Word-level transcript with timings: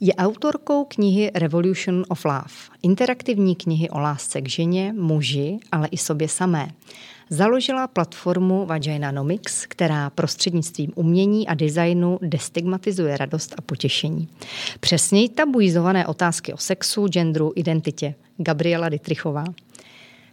Je 0.00 0.14
autorkou 0.14 0.84
knihy 0.84 1.30
Revolution 1.34 2.04
of 2.08 2.24
Love, 2.24 2.54
interaktivní 2.82 3.56
knihy 3.56 3.90
o 3.90 3.98
lásce 3.98 4.40
k 4.40 4.48
ženě, 4.48 4.92
muži, 4.92 5.58
ale 5.72 5.88
i 5.88 5.96
sobě 5.96 6.28
samé. 6.28 6.68
Založila 7.30 7.86
platformu 7.86 8.66
Vaginanomics, 8.66 9.66
která 9.66 10.10
prostřednictvím 10.10 10.92
umění 10.94 11.48
a 11.48 11.54
designu 11.54 12.18
destigmatizuje 12.22 13.16
radost 13.16 13.54
a 13.58 13.60
potěšení. 13.60 14.28
Přesněji 14.80 15.28
tabuizované 15.28 16.06
otázky 16.06 16.52
o 16.52 16.56
sexu, 16.56 17.08
genderu, 17.08 17.52
identitě. 17.56 18.14
Gabriela 18.36 18.88
Dytrichová. 18.88 19.44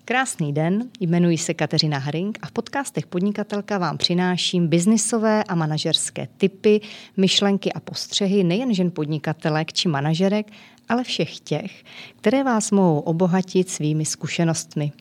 Krásný 0.08 0.54
den, 0.54 0.90
jmenuji 1.00 1.38
se 1.38 1.54
Kateřina 1.54 1.98
Haring 1.98 2.40
a 2.42 2.48
v 2.48 2.52
podcastech 2.52 3.08
Podnikatelka 3.08 3.78
vám 3.78 3.98
přináším 3.98 4.68
biznisové 4.68 5.44
a 5.44 5.56
manažerské 5.56 6.28
typy, 6.38 6.82
myšlenky 7.18 7.74
a 7.74 7.80
postřehy 7.80 8.44
nejen 8.44 8.74
žen 8.74 8.92
podnikatelek 8.92 9.74
či 9.74 9.88
manažerek, 9.88 10.52
ale 10.90 11.04
všech 11.04 11.40
těch, 11.40 11.84
které 12.18 12.44
vás 12.44 12.72
mohou 12.72 13.00
obohatit 13.00 13.70
svými 13.70 14.06
zkušenostmi. 14.06 14.92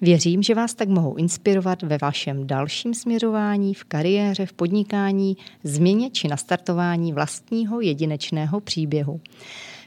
Věřím, 0.00 0.42
že 0.42 0.54
vás 0.54 0.74
tak 0.74 0.88
mohou 0.88 1.14
inspirovat 1.14 1.82
ve 1.82 1.98
vašem 1.98 2.46
dalším 2.46 2.94
směřování 2.94 3.74
v 3.74 3.84
kariéře, 3.84 4.46
v 4.46 4.52
podnikání, 4.52 5.36
změně 5.64 6.10
či 6.10 6.28
nastartování 6.28 7.12
vlastního 7.12 7.80
jedinečného 7.80 8.60
příběhu. 8.60 9.20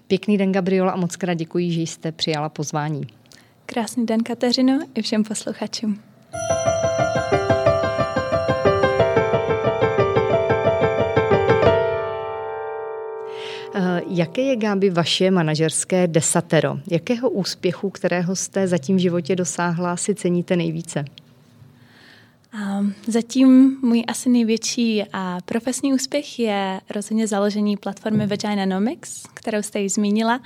Pěkný 0.08 0.38
den, 0.38 0.52
Gabriola, 0.52 0.92
a 0.92 0.98
moc 0.98 1.16
krát 1.16 1.34
děkuji, 1.34 1.72
že 1.72 1.82
jste 1.82 2.12
přijala 2.12 2.50
pozvání. 2.50 3.08
Krásný 3.70 4.06
den, 4.06 4.24
Kateřino, 4.24 4.80
i 4.96 5.02
všem 5.02 5.24
posluchačům. 5.24 6.00
Eh, 13.76 14.02
jaké 14.08 14.42
je, 14.42 14.56
Gáby, 14.56 14.90
vaše 14.90 15.32
manažerské 15.32 16.08
desatero? 16.08 16.80
Jakého 16.92 17.30
úspěchu, 17.30 17.90
kterého 17.90 18.36
jste 18.36 18.68
zatím 18.68 18.96
v 18.96 19.00
životě 19.00 19.36
dosáhla, 19.36 19.98
si 19.98 20.16
ceníte 20.16 20.56
nejvíce? 20.56 21.06
Zatím 23.08 23.78
můj 23.81 24.04
asi 24.08 24.30
největší 24.30 25.04
a 25.14 25.38
profesní 25.46 25.94
úspěch 25.94 26.40
je 26.40 26.81
rozhodně 26.90 27.28
založení 27.28 27.78
platformy 27.78 28.28
Vaginanomics, 28.28 29.24
kterou 29.34 29.62
jste 29.62 29.80
ji 29.80 29.90
zmínila 29.90 30.40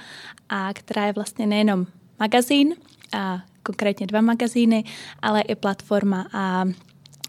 a 0.49 0.73
která 0.73 1.05
je 1.05 1.13
vlastně 1.13 1.47
nejenom 1.47 1.85
magazín, 2.19 2.75
a 3.13 3.41
konkrétně 3.63 4.07
dva 4.07 4.21
magazíny, 4.21 4.83
ale 5.21 5.41
i 5.41 5.55
platforma 5.55 6.27
a 6.33 6.65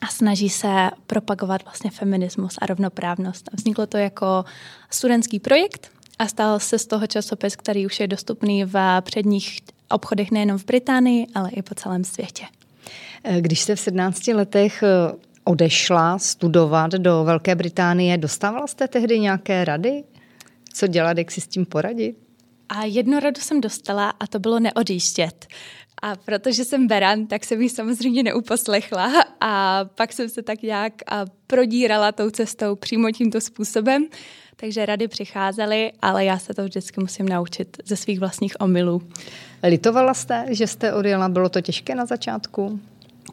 a 0.03 0.07
snaží 0.07 0.49
se 0.49 0.91
propagovat 1.07 1.65
vlastně 1.65 1.91
feminismus 1.91 2.59
a 2.61 2.67
rovnoprávnost. 2.67 3.51
Vzniklo 3.53 3.87
to 3.87 3.97
jako 3.97 4.45
studentský 4.91 5.41
projekt 5.41 5.91
a 6.19 6.27
stal 6.27 6.61
se 6.61 6.79
z 6.79 6.87
toho 6.87 7.07
časopis, 7.07 7.57
který 7.57 7.87
už 7.87 8.01
je 8.01 8.07
dostupný 8.07 8.65
v 8.65 9.01
předních 9.01 9.61
obchodech 9.91 10.31
nejenom 10.31 10.59
v 10.59 10.65
Británii, 10.65 11.27
ale 11.35 11.51
i 11.51 11.63
po 11.63 11.75
celém 11.75 12.05
světě. 12.05 12.45
Když 13.41 13.61
jste 13.61 13.77
v 13.77 13.81
17 13.81 14.27
letech 14.27 14.83
eh, 14.83 15.15
odešla 15.45 16.19
studovat 16.19 16.93
do 16.93 17.25
Velké 17.25 17.55
Británie, 17.55 18.19
dostávala 18.19 18.67
jste 18.67 18.89
tehdy 18.89 19.21
nějaké 19.21 19.65
rady? 19.65 20.05
Co 20.75 20.87
dělat, 20.87 21.19
jak 21.19 21.31
si 21.31 21.41
s 21.41 21.47
tím 21.47 21.67
poradit? 21.67 22.22
A 22.75 22.85
jednu 22.85 23.21
radu 23.21 23.41
jsem 23.41 23.61
dostala 23.61 24.11
a 24.21 24.27
to 24.27 24.39
bylo 24.39 24.61
neodjíždět. 24.61 25.47
A 26.03 26.17
protože 26.17 26.65
jsem 26.65 26.87
beran, 26.87 27.27
tak 27.27 27.45
jsem 27.45 27.63
ji 27.63 27.69
samozřejmě 27.69 28.23
neuposlechla 28.23 29.13
a 29.41 29.85
pak 29.95 30.13
jsem 30.13 30.29
se 30.29 30.43
tak 30.43 30.63
nějak 30.63 30.93
prodírala 31.47 32.13
tou 32.13 32.31
cestou 32.31 32.77
přímo 32.77 33.11
tímto 33.11 33.41
způsobem. 33.41 34.07
Takže 34.57 34.87
rady 34.87 35.09
přicházely, 35.09 35.93
ale 36.03 36.25
já 36.25 36.39
se 36.39 36.55
to 36.55 36.65
vždycky 36.65 37.01
musím 37.01 37.29
naučit 37.29 37.77
ze 37.85 37.97
svých 37.97 38.21
vlastních 38.21 38.61
omylů. 38.61 39.03
Litovala 39.63 40.15
jste, 40.15 40.47
že 40.51 40.67
jste 40.67 40.93
odjela? 40.93 41.29
Bylo 41.29 41.49
to 41.49 41.61
těžké 41.61 41.95
na 41.95 42.07
začátku? 42.07 42.81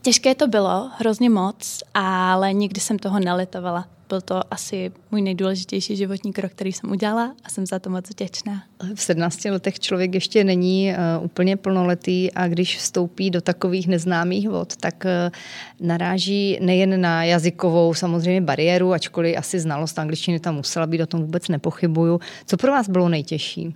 Těžké 0.01 0.35
to 0.35 0.47
bylo, 0.47 0.91
hrozně 0.97 1.29
moc, 1.29 1.83
ale 1.93 2.53
nikdy 2.53 2.81
jsem 2.81 2.99
toho 2.99 3.19
nelitovala 3.19 3.87
byl 4.09 4.21
to 4.21 4.53
asi 4.53 4.91
můj 5.11 5.21
nejdůležitější 5.21 5.95
životní 5.95 6.33
krok, 6.33 6.51
který 6.51 6.73
jsem 6.73 6.91
udělala 6.91 7.35
a 7.43 7.49
jsem 7.49 7.65
za 7.65 7.79
to 7.79 7.89
moc 7.89 8.09
vděčná. 8.09 8.63
V 8.95 9.01
17 9.01 9.45
letech 9.45 9.79
člověk 9.79 10.13
ještě 10.13 10.43
není 10.43 10.91
uh, 10.91 11.25
úplně 11.25 11.57
plnoletý 11.57 12.31
a 12.31 12.47
když 12.47 12.77
vstoupí 12.77 13.29
do 13.29 13.41
takových 13.41 13.87
neznámých 13.87 14.49
vod, 14.49 14.75
tak 14.75 15.05
uh, 15.05 15.87
naráží 15.87 16.57
nejen 16.61 17.01
na 17.01 17.23
jazykovou 17.23 17.93
samozřejmě 17.93 18.41
bariéru, 18.41 18.93
ačkoliv 18.93 19.37
asi 19.37 19.59
znalost 19.59 19.99
angličtiny 19.99 20.39
tam 20.39 20.55
musela 20.55 20.87
být, 20.87 21.01
o 21.01 21.07
tom 21.07 21.21
vůbec 21.21 21.47
nepochybuju. 21.47 22.19
Co 22.45 22.57
pro 22.57 22.71
vás 22.71 22.89
bylo 22.89 23.09
nejtěžší? 23.09 23.75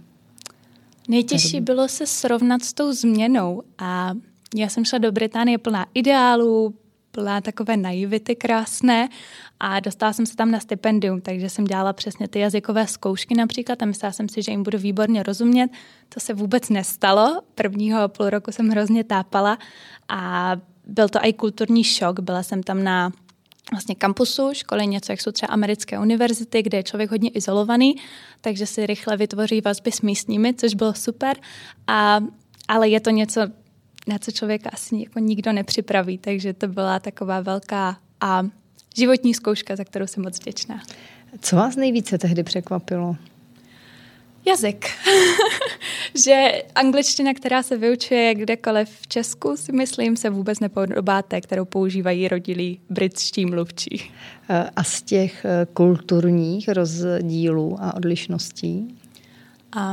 Nejtěžší 1.08 1.62
bylo 1.62 1.88
se 1.88 2.08
srovnat 2.08 2.64
s 2.64 2.74
tou 2.74 2.94
změnou 2.94 3.64
a 3.80 4.14
já 4.56 4.70
jsem 4.70 4.86
šla 4.86 5.00
do 5.00 5.12
Británie 5.12 5.58
plná 5.58 5.86
ideálů, 5.94 6.74
plná 7.14 7.42
takové 7.42 7.78
naivity 7.78 8.36
krásné 8.36 9.10
a 9.60 9.80
dostala 9.80 10.14
jsem 10.14 10.26
se 10.26 10.36
tam 10.36 10.52
na 10.52 10.60
stipendium, 10.60 11.22
takže 11.22 11.50
jsem 11.50 11.66
dělala 11.66 11.94
přesně 11.94 12.28
ty 12.28 12.40
jazykové 12.40 12.88
zkoušky 12.88 13.36
například 13.36 13.82
a 13.82 13.86
myslela 13.86 14.12
jsem 14.12 14.30
si, 14.30 14.42
že 14.42 14.52
jim 14.52 14.64
budu 14.64 14.78
výborně 14.78 15.24
rozumět. 15.24 15.72
To 16.10 16.20
se 16.20 16.34
vůbec 16.34 16.70
nestalo. 16.70 17.42
Prvního 17.56 18.10
půl 18.10 18.30
roku 18.30 18.52
jsem 18.52 18.70
hrozně 18.70 19.04
tápala 19.04 19.58
a 20.10 20.56
byl 20.86 21.10
to 21.10 21.20
i 21.22 21.34
kulturní 21.34 21.84
šok. 21.84 22.20
Byla 22.20 22.44
jsem 22.44 22.64
tam 22.64 22.84
na 22.84 23.12
vlastně 23.72 23.96
kampusu, 23.96 24.50
školy 24.54 24.88
něco, 24.88 25.12
jak 25.12 25.22
jsou 25.22 25.32
třeba 25.32 25.54
americké 25.54 26.00
univerzity, 26.00 26.62
kde 26.64 26.78
je 26.78 26.84
člověk 26.84 27.12
hodně 27.12 27.30
izolovaný, 27.30 27.96
takže 28.42 28.66
si 28.66 28.86
rychle 28.86 29.18
vytvoří 29.18 29.62
vazby 29.62 29.92
s 29.92 30.02
místními, 30.02 30.54
což 30.54 30.74
bylo 30.74 30.94
super. 30.94 31.38
A, 31.88 32.20
ale 32.68 32.90
je 32.90 33.00
to 33.00 33.10
něco, 33.10 33.42
na 34.08 34.18
co 34.20 34.32
člověka 34.32 34.70
asi 34.74 34.98
jako 34.98 35.20
nikdo 35.20 35.54
nepřipraví, 35.54 36.18
takže 36.18 36.54
to 36.54 36.68
byla 36.68 37.00
taková 37.00 37.42
velká 37.42 37.98
a 38.22 38.44
životní 38.94 39.34
zkouška, 39.34 39.76
za 39.76 39.84
kterou 39.84 40.08
jsem 40.08 40.24
moc 40.24 40.40
vděčná. 40.40 40.82
Co 41.42 41.56
vás 41.56 41.76
nejvíce 41.76 42.18
tehdy 42.18 42.44
překvapilo? 42.44 43.16
Jazyk. 44.46 44.86
že 46.26 46.64
angličtina, 46.76 47.34
která 47.34 47.64
se 47.64 47.78
vyučuje 47.78 48.36
kdekoliv 48.36 48.90
v 49.02 49.08
Česku, 49.08 49.58
si 49.58 49.72
myslím, 49.72 50.18
se 50.18 50.30
vůbec 50.30 50.60
nepodobá 50.60 51.22
té, 51.22 51.42
kterou 51.42 51.66
používají 51.66 52.28
rodilí 52.28 52.80
britští 52.90 53.46
mluvčí. 53.46 54.12
A 54.76 54.84
z 54.84 55.02
těch 55.02 55.46
eh, 55.46 55.68
kulturních 55.74 56.70
rozdílů 56.70 57.78
a 57.80 57.94
odlišností? 57.94 58.98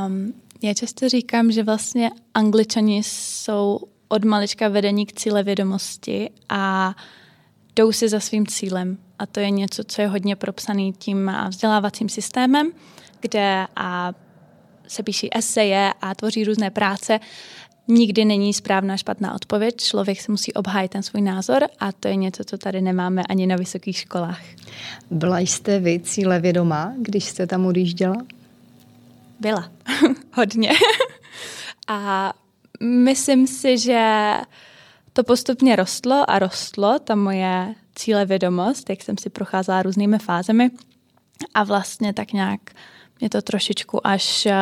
Um, 0.05 0.33
já 0.63 0.73
často 0.73 1.09
říkám, 1.09 1.51
že 1.51 1.63
vlastně 1.63 2.11
angličani 2.33 3.01
jsou 3.05 3.79
od 4.07 4.25
malička 4.25 4.67
vedení 4.67 5.05
k 5.05 5.13
cíle 5.13 5.43
vědomosti 5.43 6.29
a 6.49 6.95
jdou 7.75 7.91
si 7.91 8.09
za 8.09 8.19
svým 8.19 8.47
cílem. 8.47 8.97
A 9.19 9.25
to 9.25 9.39
je 9.39 9.49
něco, 9.49 9.83
co 9.83 10.01
je 10.01 10.07
hodně 10.07 10.35
propsaný 10.35 10.93
tím 10.93 11.31
vzdělávacím 11.49 12.09
systémem, 12.09 12.71
kde 13.19 13.67
a 13.75 14.13
se 14.87 15.03
píší 15.03 15.37
eseje 15.37 15.93
a 16.01 16.15
tvoří 16.15 16.43
různé 16.43 16.69
práce. 16.69 17.19
Nikdy 17.87 18.25
není 18.25 18.53
správná 18.53 18.97
špatná 18.97 19.35
odpověď, 19.35 19.75
člověk 19.77 20.21
se 20.21 20.31
musí 20.31 20.53
obhájit 20.53 20.91
ten 20.91 21.03
svůj 21.03 21.21
názor 21.21 21.67
a 21.79 21.91
to 21.91 22.07
je 22.07 22.15
něco, 22.15 22.43
co 22.43 22.57
tady 22.57 22.81
nemáme 22.81 23.23
ani 23.29 23.47
na 23.47 23.55
vysokých 23.55 23.97
školách. 23.97 24.41
Byla 25.11 25.39
jste 25.39 25.79
vy 25.79 25.99
cíle 25.99 26.39
vědomá, 26.39 26.93
když 26.97 27.25
jste 27.25 27.47
tam 27.47 27.65
odjížděla? 27.65 28.15
Byla, 29.39 29.71
hodně. 30.33 30.71
a 31.87 32.33
myslím 32.83 33.47
si, 33.47 33.77
že 33.77 34.31
to 35.13 35.23
postupně 35.23 35.75
rostlo 35.75 36.29
a 36.29 36.39
rostlo, 36.39 36.99
ta 36.99 37.15
moje 37.15 37.75
cíle 37.95 38.25
vědomost, 38.25 38.89
jak 38.89 39.03
jsem 39.03 39.17
si 39.17 39.29
procházela 39.29 39.83
různými 39.83 40.19
fázemi 40.19 40.71
a 41.53 41.63
vlastně 41.63 42.13
tak 42.13 42.33
nějak 42.33 42.61
mě 43.19 43.29
to 43.29 43.41
trošičku 43.41 44.07
až 44.07 44.45
eh, 44.45 44.55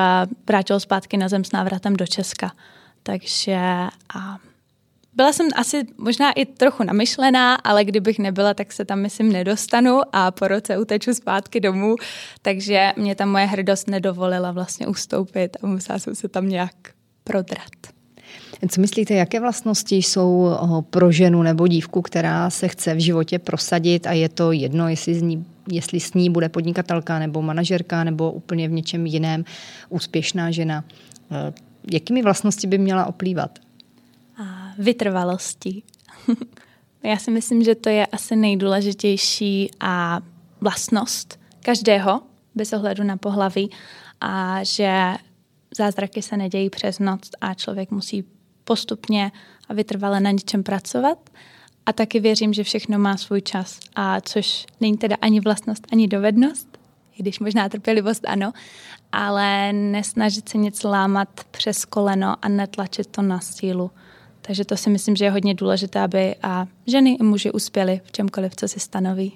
vrátilo 0.47 0.79
zpátky 0.79 1.17
na 1.17 1.29
zem 1.29 1.43
s 1.43 1.51
návratem 1.51 1.95
do 1.95 2.07
Česka. 2.07 2.51
Takže 3.03 3.57
a 4.15 4.37
byla 5.13 5.33
jsem 5.33 5.47
asi 5.55 5.87
možná 5.97 6.31
i 6.31 6.45
trochu 6.45 6.83
namyšlená, 6.83 7.55
ale 7.55 7.85
kdybych 7.85 8.19
nebyla, 8.19 8.53
tak 8.53 8.73
se 8.73 8.85
tam, 8.85 8.99
myslím, 8.99 9.31
nedostanu 9.31 10.01
a 10.11 10.31
po 10.31 10.47
roce 10.47 10.77
uteču 10.77 11.13
zpátky 11.13 11.59
domů, 11.59 11.95
takže 12.41 12.93
mě 12.97 13.15
ta 13.15 13.25
moje 13.25 13.45
hrdost 13.45 13.87
nedovolila 13.87 14.51
vlastně 14.51 14.87
ustoupit 14.87 15.57
a 15.63 15.67
musela 15.67 15.99
jsem 15.99 16.15
se 16.15 16.27
tam 16.27 16.49
nějak 16.49 16.75
prodrat. 17.23 17.98
Co 18.67 18.81
myslíte, 18.81 19.13
jaké 19.13 19.39
vlastnosti 19.39 19.95
jsou 19.95 20.49
eh, 20.51 20.81
pro 20.89 21.11
ženu 21.11 21.43
nebo 21.43 21.67
dívku, 21.67 22.01
která 22.01 22.49
se 22.49 22.67
chce 22.67 22.93
v 22.93 22.99
životě 22.99 23.39
prosadit 23.39 24.07
a 24.07 24.11
je 24.11 24.29
to 24.29 24.51
jedno, 24.51 24.89
jestli 24.89 25.15
z 25.15 25.21
ní 25.21 25.45
jestli 25.71 25.99
s 25.99 26.13
ní 26.13 26.29
bude 26.29 26.49
podnikatelka 26.49 27.19
nebo 27.19 27.41
manažerka 27.41 28.03
nebo 28.03 28.31
úplně 28.31 28.67
v 28.67 28.71
něčem 28.71 29.05
jiném 29.05 29.45
úspěšná 29.89 30.51
žena. 30.51 30.83
Eh, 31.31 31.53
jakými 31.91 32.21
vlastnosti 32.23 32.67
by 32.67 32.77
měla 32.77 33.05
oplývat? 33.05 33.59
Vytrvalostí. 34.77 35.83
Já 37.03 37.17
si 37.17 37.31
myslím, 37.31 37.63
že 37.63 37.75
to 37.75 37.89
je 37.89 38.05
asi 38.05 38.35
nejdůležitější 38.35 39.71
a 39.79 40.21
vlastnost 40.61 41.39
každého, 41.59 42.21
bez 42.55 42.73
ohledu 42.73 43.03
na 43.03 43.17
pohlaví. 43.17 43.69
a 44.21 44.63
že 44.63 45.13
zázraky 45.77 46.21
se 46.21 46.37
nedějí 46.37 46.69
přes 46.69 46.99
noc 46.99 47.29
a 47.41 47.53
člověk 47.53 47.91
musí 47.91 48.23
postupně 48.69 49.31
a 49.69 49.73
vytrvale 49.73 50.19
na 50.19 50.31
něčem 50.31 50.63
pracovat. 50.63 51.17
A 51.85 51.93
taky 51.93 52.19
věřím, 52.19 52.53
že 52.53 52.63
všechno 52.63 52.99
má 52.99 53.17
svůj 53.17 53.41
čas, 53.41 53.79
a 53.95 54.21
což 54.21 54.65
není 54.81 54.97
teda 54.97 55.15
ani 55.21 55.39
vlastnost, 55.39 55.87
ani 55.91 56.07
dovednost, 56.07 56.77
i 57.17 57.23
když 57.23 57.39
možná 57.39 57.69
trpělivost 57.69 58.25
ano, 58.27 58.53
ale 59.11 59.73
nesnažit 59.73 60.49
se 60.49 60.57
nic 60.57 60.83
lámat 60.83 61.29
přes 61.51 61.85
koleno 61.85 62.35
a 62.41 62.49
netlačit 62.49 63.07
to 63.07 63.21
na 63.21 63.39
sílu. 63.39 63.91
Takže 64.41 64.65
to 64.65 64.77
si 64.77 64.89
myslím, 64.89 65.15
že 65.15 65.25
je 65.25 65.31
hodně 65.31 65.53
důležité, 65.53 65.99
aby 65.99 66.35
a 66.43 66.67
ženy 66.87 67.17
i 67.19 67.23
muži 67.23 67.51
uspěli 67.51 68.01
v 68.03 68.11
čemkoliv, 68.11 68.55
co 68.55 68.67
si 68.67 68.79
stanoví. 68.79 69.33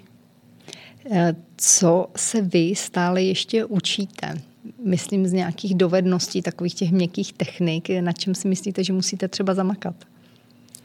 Eh, 1.12 1.36
co 1.58 2.08
se 2.16 2.42
vy 2.42 2.76
stále 2.76 3.22
ještě 3.22 3.66
učíte? 3.66 4.53
Myslím 4.86 5.28
z 5.28 5.34
nějakých 5.34 5.76
dovedností, 5.76 6.42
takových 6.42 6.74
těch 6.74 6.92
měkkých 6.92 7.34
technik, 7.34 7.90
na 7.90 8.12
čem 8.12 8.36
si 8.36 8.48
myslíte, 8.48 8.84
že 8.84 8.94
musíte 8.94 9.28
třeba 9.28 9.54
zamakat? 9.54 9.96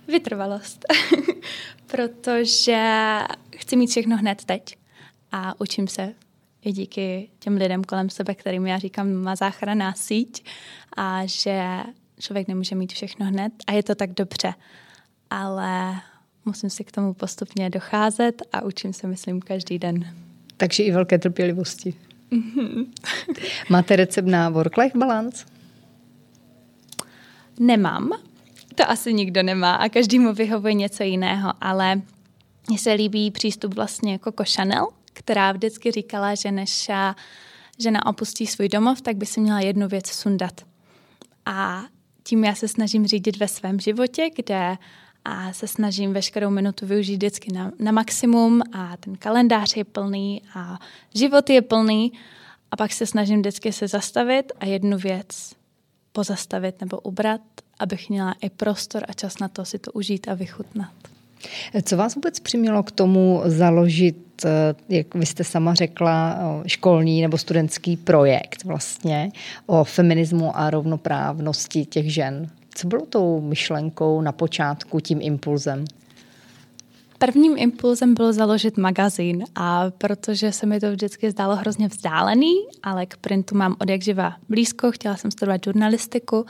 Vytrvalost. 0.08 0.84
Protože 1.86 3.18
chci 3.56 3.76
mít 3.76 3.90
všechno 3.90 4.16
hned 4.16 4.44
teď 4.44 4.76
a 5.32 5.60
učím 5.60 5.88
se 5.88 6.14
i 6.62 6.72
díky 6.72 7.28
těm 7.38 7.56
lidem 7.56 7.84
kolem 7.84 8.10
sebe, 8.10 8.34
kterým 8.34 8.66
já 8.66 8.78
říkám, 8.78 9.12
má 9.12 9.36
záchranná 9.36 9.92
síť 9.92 10.44
a 10.96 11.26
že 11.26 11.62
člověk 12.20 12.48
nemůže 12.48 12.74
mít 12.74 12.92
všechno 12.92 13.26
hned 13.26 13.52
a 13.66 13.72
je 13.72 13.82
to 13.82 13.94
tak 13.94 14.12
dobře. 14.12 14.54
Ale 15.30 15.94
musím 16.44 16.70
si 16.70 16.84
k 16.84 16.92
tomu 16.92 17.14
postupně 17.14 17.70
docházet 17.70 18.42
a 18.52 18.62
učím 18.62 18.92
se, 18.92 19.06
myslím, 19.06 19.40
každý 19.40 19.78
den. 19.78 20.14
Takže 20.56 20.82
i 20.82 20.92
velké 20.92 21.18
trpělivosti. 21.18 21.94
Máte 23.70 23.96
recept 23.96 24.26
na 24.26 24.50
work-life 24.50 24.98
balance? 24.98 25.46
Nemám. 27.60 28.10
To 28.74 28.90
asi 28.90 29.14
nikdo 29.14 29.42
nemá 29.42 29.74
a 29.74 29.88
každému 29.88 30.32
vyhovuje 30.32 30.74
něco 30.74 31.02
jiného, 31.02 31.52
ale 31.60 32.02
mně 32.68 32.78
se 32.78 32.92
líbí 32.92 33.30
přístup 33.30 33.74
vlastně 33.74 34.12
jako 34.12 34.44
Chanel, 34.54 34.88
která 35.12 35.52
vždycky 35.52 35.90
říkala, 35.90 36.34
že 36.34 36.52
než 36.52 36.90
žena 37.78 38.06
opustí 38.06 38.46
svůj 38.46 38.68
domov, 38.68 39.00
tak 39.00 39.16
by 39.16 39.26
si 39.26 39.40
měla 39.40 39.60
jednu 39.60 39.88
věc 39.88 40.06
sundat. 40.06 40.60
A 41.46 41.84
tím 42.22 42.44
já 42.44 42.54
se 42.54 42.68
snažím 42.68 43.06
řídit 43.06 43.36
ve 43.36 43.48
svém 43.48 43.80
životě, 43.80 44.30
kde 44.36 44.76
a 45.28 45.52
se 45.52 45.66
snažím 45.66 46.12
veškerou 46.12 46.50
minutu 46.50 46.86
využít 46.86 47.16
vždycky 47.16 47.52
na, 47.52 47.72
na 47.78 47.92
maximum 47.92 48.62
a 48.72 48.96
ten 48.96 49.16
kalendář 49.16 49.76
je 49.76 49.84
plný 49.84 50.42
a 50.54 50.78
život 51.14 51.50
je 51.50 51.62
plný 51.62 52.12
a 52.70 52.76
pak 52.76 52.92
se 52.92 53.06
snažím 53.06 53.40
vždycky 53.40 53.72
se 53.72 53.88
zastavit 53.88 54.52
a 54.60 54.66
jednu 54.66 54.98
věc 54.98 55.52
pozastavit 56.12 56.80
nebo 56.80 57.00
ubrat, 57.00 57.40
abych 57.78 58.08
měla 58.08 58.34
i 58.40 58.50
prostor 58.50 59.04
a 59.08 59.12
čas 59.12 59.38
na 59.38 59.48
to 59.48 59.64
si 59.64 59.78
to 59.78 59.92
užít 59.92 60.28
a 60.28 60.34
vychutnat. 60.34 60.92
Co 61.82 61.96
vás 61.96 62.14
vůbec 62.14 62.40
přimělo 62.40 62.82
k 62.82 62.90
tomu 62.90 63.42
založit, 63.44 64.44
eh, 64.44 64.74
jak 64.88 65.14
vy 65.14 65.26
jste 65.26 65.44
sama 65.44 65.74
řekla, 65.74 66.38
školní 66.66 67.22
nebo 67.22 67.38
studentský 67.38 67.96
projekt 67.96 68.64
vlastně 68.64 69.30
o 69.66 69.84
feminismu 69.84 70.56
a 70.56 70.70
rovnoprávnosti 70.70 71.84
těch 71.84 72.14
žen? 72.14 72.50
Co 72.78 72.86
bylo 72.88 73.06
tou 73.06 73.40
myšlenkou 73.40 74.20
na 74.20 74.32
počátku, 74.32 75.00
tím 75.00 75.18
impulzem? 75.22 75.84
Prvním 77.18 77.58
impulzem 77.58 78.14
bylo 78.14 78.32
založit 78.32 78.76
magazín 78.76 79.44
a 79.54 79.90
protože 79.90 80.52
se 80.52 80.66
mi 80.66 80.80
to 80.80 80.90
vždycky 80.90 81.30
zdálo 81.30 81.56
hrozně 81.56 81.88
vzdálený, 81.88 82.54
ale 82.82 83.06
k 83.06 83.16
printu 83.16 83.54
mám 83.56 83.76
od 83.78 83.88
jak 83.88 84.02
živa 84.02 84.36
blízko, 84.48 84.92
chtěla 84.92 85.16
jsem 85.16 85.30
studovat 85.30 85.64
žurnalistiku 85.64 86.46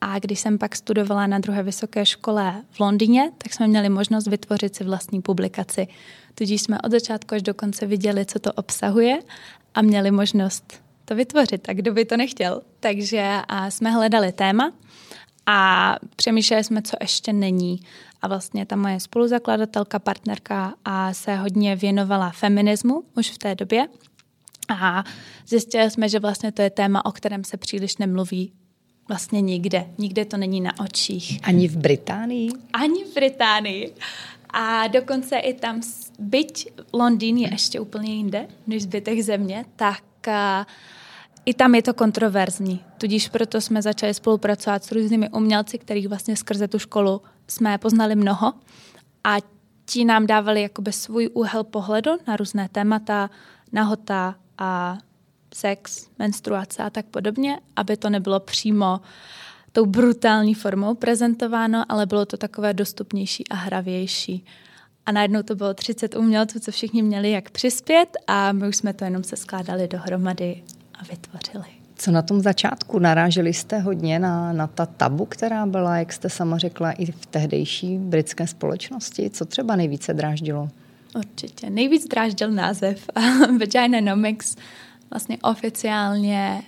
a 0.00 0.18
když 0.18 0.40
jsem 0.40 0.58
pak 0.58 0.76
studovala 0.76 1.26
na 1.26 1.38
druhé 1.38 1.62
vysoké 1.62 2.06
škole 2.06 2.62
v 2.70 2.80
Londýně, 2.80 3.30
tak 3.38 3.52
jsme 3.54 3.68
měli 3.68 3.88
možnost 3.88 4.26
vytvořit 4.26 4.76
si 4.76 4.84
vlastní 4.84 5.22
publikaci. 5.22 5.88
Tudíž 6.34 6.62
jsme 6.62 6.80
od 6.80 6.90
začátku 6.90 7.34
až 7.34 7.42
do 7.42 7.54
konce 7.54 7.86
viděli, 7.86 8.26
co 8.26 8.38
to 8.38 8.52
obsahuje 8.52 9.18
a 9.74 9.82
měli 9.82 10.10
možnost 10.10 10.82
to 11.04 11.14
vytvořit. 11.14 11.68
A 11.68 11.72
kdo 11.72 11.92
by 11.92 12.04
to 12.04 12.16
nechtěl? 12.16 12.62
Takže 12.80 13.36
a 13.48 13.70
jsme 13.70 13.90
hledali 13.90 14.32
téma 14.32 14.72
a 15.46 15.96
přemýšleli 16.16 16.64
jsme, 16.64 16.82
co 16.82 16.96
ještě 17.00 17.32
není. 17.32 17.80
A 18.22 18.28
vlastně 18.28 18.66
ta 18.66 18.76
moje 18.76 19.00
spoluzakladatelka, 19.00 19.98
partnerka 19.98 20.74
a 20.84 21.14
se 21.14 21.36
hodně 21.36 21.76
věnovala 21.76 22.30
feminismu 22.30 23.02
už 23.16 23.30
v 23.30 23.38
té 23.38 23.54
době. 23.54 23.86
A 24.68 25.04
zjistili 25.46 25.90
jsme, 25.90 26.08
že 26.08 26.18
vlastně 26.18 26.52
to 26.52 26.62
je 26.62 26.70
téma, 26.70 27.04
o 27.04 27.12
kterém 27.12 27.44
se 27.44 27.56
příliš 27.56 27.96
nemluví 27.96 28.52
vlastně 29.08 29.40
nikde. 29.40 29.86
Nikde 29.98 30.24
to 30.24 30.36
není 30.36 30.60
na 30.60 30.80
očích. 30.80 31.40
Ani 31.42 31.68
v 31.68 31.76
Británii? 31.76 32.50
Ani 32.72 33.04
v 33.04 33.14
Británii. 33.14 33.94
A 34.50 34.86
dokonce 34.86 35.38
i 35.38 35.54
tam, 35.54 35.80
byť 36.18 36.68
Londýn 36.92 37.36
je 37.36 37.50
ještě 37.50 37.80
úplně 37.80 38.14
jinde 38.14 38.48
než 38.66 38.82
zbytek 38.82 39.20
země, 39.20 39.64
tak 39.76 40.02
i 41.44 41.54
tam 41.54 41.74
je 41.74 41.82
to 41.82 41.94
kontroverzní. 41.94 42.84
Tudíž 42.98 43.28
proto 43.28 43.60
jsme 43.60 43.82
začali 43.82 44.14
spolupracovat 44.14 44.84
s 44.84 44.92
různými 44.92 45.30
umělci, 45.30 45.78
kterých 45.78 46.08
vlastně 46.08 46.36
skrze 46.36 46.68
tu 46.68 46.78
školu 46.78 47.22
jsme 47.48 47.78
poznali 47.78 48.16
mnoho. 48.16 48.52
A 49.24 49.36
ti 49.84 50.04
nám 50.04 50.26
dávali 50.26 50.62
jakoby 50.62 50.92
svůj 50.92 51.30
úhel 51.32 51.64
pohledu 51.64 52.10
na 52.26 52.36
různé 52.36 52.68
témata, 52.68 53.30
nahota 53.72 54.34
a 54.58 54.98
sex, 55.54 56.08
menstruace 56.18 56.82
a 56.82 56.90
tak 56.90 57.06
podobně, 57.06 57.60
aby 57.76 57.96
to 57.96 58.10
nebylo 58.10 58.40
přímo 58.40 59.00
tou 59.72 59.86
brutální 59.86 60.54
formou 60.54 60.94
prezentováno, 60.94 61.84
ale 61.88 62.06
bylo 62.06 62.26
to 62.26 62.36
takové 62.36 62.74
dostupnější 62.74 63.48
a 63.48 63.54
hravější. 63.54 64.44
A 65.06 65.12
najednou 65.12 65.42
to 65.42 65.54
bylo 65.54 65.74
30 65.74 66.16
umělců, 66.16 66.60
co 66.60 66.70
všichni 66.70 67.02
měli 67.02 67.30
jak 67.30 67.50
přispět 67.50 68.16
a 68.26 68.52
my 68.52 68.68
už 68.68 68.76
jsme 68.76 68.92
to 68.92 69.04
jenom 69.04 69.24
se 69.24 69.36
skládali 69.36 69.88
dohromady 69.88 70.62
a 71.00 71.04
vytvořili. 71.10 71.80
Co 71.96 72.10
na 72.10 72.22
tom 72.22 72.40
začátku? 72.40 72.98
Naráželi 72.98 73.54
jste 73.54 73.78
hodně 73.78 74.18
na, 74.18 74.52
na 74.52 74.66
ta 74.66 74.86
tabu, 74.86 75.24
která 75.24 75.66
byla, 75.66 75.96
jak 75.96 76.12
jste 76.12 76.30
sama 76.30 76.58
řekla, 76.58 76.92
i 76.92 77.12
v 77.12 77.26
tehdejší 77.26 77.98
britské 77.98 78.46
společnosti? 78.46 79.30
Co 79.30 79.44
třeba 79.44 79.76
nejvíce 79.76 80.14
dráždilo? 80.14 80.68
Určitě. 81.14 81.70
Nejvíc 81.70 82.08
dráždil 82.08 82.50
název 82.50 83.10
Vaginanomics. 83.60 84.56
Vlastně 85.10 85.38
oficiálně 85.42 86.62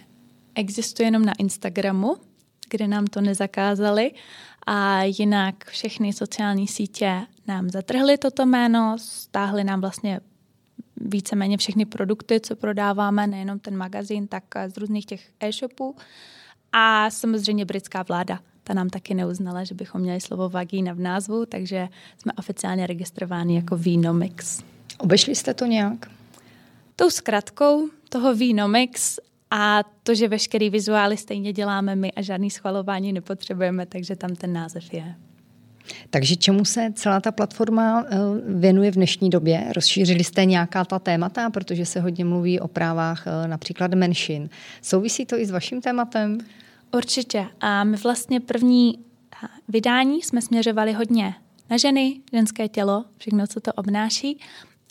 existuje 0.55 1.07
jenom 1.07 1.25
na 1.25 1.33
Instagramu, 1.39 2.17
kde 2.71 2.89
nám 2.89 3.07
to 3.07 3.21
nezakázali 3.21 4.11
a 4.67 5.03
jinak 5.03 5.65
všechny 5.65 6.13
sociální 6.13 6.69
sítě 6.69 7.21
nám 7.47 7.71
zatrhly 7.71 8.19
toto 8.19 8.47
jméno, 8.47 8.97
stáhly 8.99 9.65
nám 9.65 9.81
vlastně 9.81 10.21
víceméně 11.03 11.57
všechny 11.57 11.85
produkty, 11.85 12.41
co 12.41 12.57
prodáváme, 12.57 13.27
nejenom 13.27 13.59
ten 13.59 13.77
magazín, 13.77 14.27
tak 14.27 14.45
z 14.69 14.77
různých 14.77 15.07
těch 15.07 15.31
e-shopů. 15.41 15.97
A 16.73 17.11
samozřejmě 17.11 17.65
britská 17.65 18.03
vláda, 18.03 18.39
ta 18.65 18.75
nám 18.75 18.89
taky 18.89 19.15
neuznala, 19.15 19.65
že 19.65 19.75
bychom 19.75 20.01
měli 20.01 20.21
slovo 20.21 20.49
vagína 20.49 20.93
v 20.93 20.99
názvu, 20.99 21.47
takže 21.47 21.89
jsme 22.19 22.33
oficiálně 22.33 22.87
registrováni 22.87 23.57
jako 23.57 23.77
Vínomix. 23.77 24.63
Obešli 24.99 25.35
jste 25.35 25.55
to 25.55 25.67
nějak? 25.67 26.11
Tou 26.97 27.11
zkratkou 27.11 27.89
toho 28.09 28.35
Vínomix 28.35 29.19
a 29.51 29.83
to, 30.03 30.15
že 30.15 30.29
veškerý 30.29 30.71
vizuály 30.71 31.17
stejně 31.17 31.53
děláme 31.53 31.97
my 31.97 32.13
a 32.13 32.23
žádný 32.23 32.51
schvalování 32.51 33.13
nepotřebujeme, 33.13 33.87
takže 33.87 34.17
tam 34.17 34.37
ten 34.37 34.53
název 34.53 34.95
je. 34.95 35.15
Takže 36.11 36.37
čemu 36.37 36.65
se 36.65 36.93
celá 36.95 37.21
ta 37.21 37.33
platforma 37.33 38.05
eh, 38.07 38.17
věnuje 38.47 38.91
v 38.91 38.95
dnešní 38.95 39.31
době? 39.31 39.65
Rozšířili 39.77 40.25
jste 40.25 40.45
nějaká 40.45 40.85
ta 40.85 40.99
témata, 40.99 41.51
protože 41.51 41.87
se 41.87 42.01
hodně 42.01 42.25
mluví 42.25 42.61
o 42.61 42.69
právách 42.69 43.25
eh, 43.27 43.49
například 43.49 43.95
menšin. 43.95 44.51
Souvisí 44.83 45.27
to 45.27 45.37
i 45.37 45.47
s 45.47 45.51
vaším 45.51 45.81
tématem? 45.81 46.39
Určitě. 46.93 47.47
A 47.61 47.85
my 47.85 47.97
vlastně 47.97 48.41
první 48.41 48.99
eh, 48.99 49.47
vydání 49.69 50.23
jsme 50.23 50.43
směřovali 50.43 50.93
hodně 50.93 51.35
na 51.71 51.77
ženy, 51.77 52.21
ženské 52.33 52.69
tělo, 52.69 53.05
všechno, 53.17 53.47
co 53.47 53.61
to 53.61 53.73
obnáší. 53.73 54.39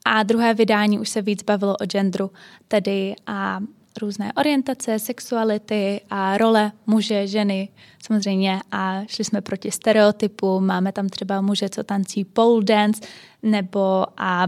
A 0.05 0.23
druhé 0.23 0.53
vydání 0.53 0.99
už 0.99 1.09
se 1.09 1.21
víc 1.21 1.43
bavilo 1.43 1.75
o 1.77 1.85
genderu, 1.85 2.31
tedy 2.67 3.15
a 3.27 3.59
různé 4.01 4.33
orientace, 4.33 4.99
sexuality 4.99 6.01
a 6.09 6.37
role 6.37 6.71
muže, 6.87 7.27
ženy 7.27 7.69
samozřejmě 8.03 8.61
a 8.71 9.01
šli 9.07 9.23
jsme 9.23 9.41
proti 9.41 9.71
stereotypu. 9.71 10.59
Máme 10.59 10.91
tam 10.91 11.09
třeba 11.09 11.41
muže, 11.41 11.69
co 11.69 11.83
tancí 11.83 12.25
pole 12.25 12.63
dance 12.63 13.01
nebo 13.43 14.05
a 14.17 14.47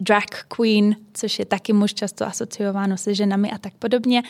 drag 0.00 0.24
queen, 0.48 0.96
což 1.14 1.38
je 1.38 1.44
taky 1.44 1.72
muž 1.72 1.94
často 1.94 2.26
asociováno 2.26 2.96
se 2.96 3.14
ženami 3.14 3.50
a 3.50 3.58
tak 3.58 3.72
podobně. 3.74 4.22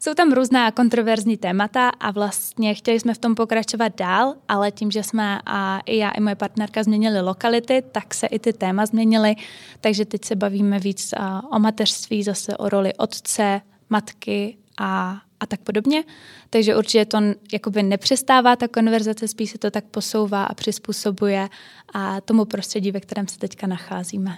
Jsou 0.00 0.14
tam 0.14 0.32
různá 0.32 0.70
kontroverzní 0.70 1.36
témata 1.36 1.88
a 1.88 2.10
vlastně 2.10 2.74
chtěli 2.74 3.00
jsme 3.00 3.14
v 3.14 3.18
tom 3.18 3.34
pokračovat 3.34 3.96
dál, 3.96 4.34
ale 4.48 4.72
tím, 4.72 4.90
že 4.90 5.02
jsme 5.02 5.40
a 5.46 5.80
i 5.86 5.96
já, 5.96 6.10
i 6.10 6.20
moje 6.20 6.34
partnerka 6.34 6.82
změnili 6.82 7.20
lokality, 7.20 7.82
tak 7.92 8.14
se 8.14 8.26
i 8.26 8.38
ty 8.38 8.52
téma 8.52 8.86
změnily, 8.86 9.34
takže 9.80 10.04
teď 10.04 10.24
se 10.24 10.36
bavíme 10.36 10.78
víc 10.78 11.14
o 11.52 11.58
mateřství, 11.58 12.22
zase 12.22 12.56
o 12.56 12.68
roli 12.68 12.94
otce, 12.94 13.60
matky 13.90 14.56
a, 14.78 15.20
a 15.40 15.46
tak 15.46 15.60
podobně. 15.60 16.04
Takže 16.50 16.76
určitě 16.76 17.04
to 17.04 17.18
jakoby 17.52 17.82
nepřestává 17.82 18.56
ta 18.56 18.68
konverzace, 18.68 19.28
spíš 19.28 19.50
se 19.50 19.58
to 19.58 19.70
tak 19.70 19.84
posouvá 19.84 20.44
a 20.44 20.54
přizpůsobuje 20.54 21.48
a 21.94 22.20
tomu 22.20 22.44
prostředí, 22.44 22.92
ve 22.92 23.00
kterém 23.00 23.28
se 23.28 23.38
teďka 23.38 23.66
nacházíme. 23.66 24.36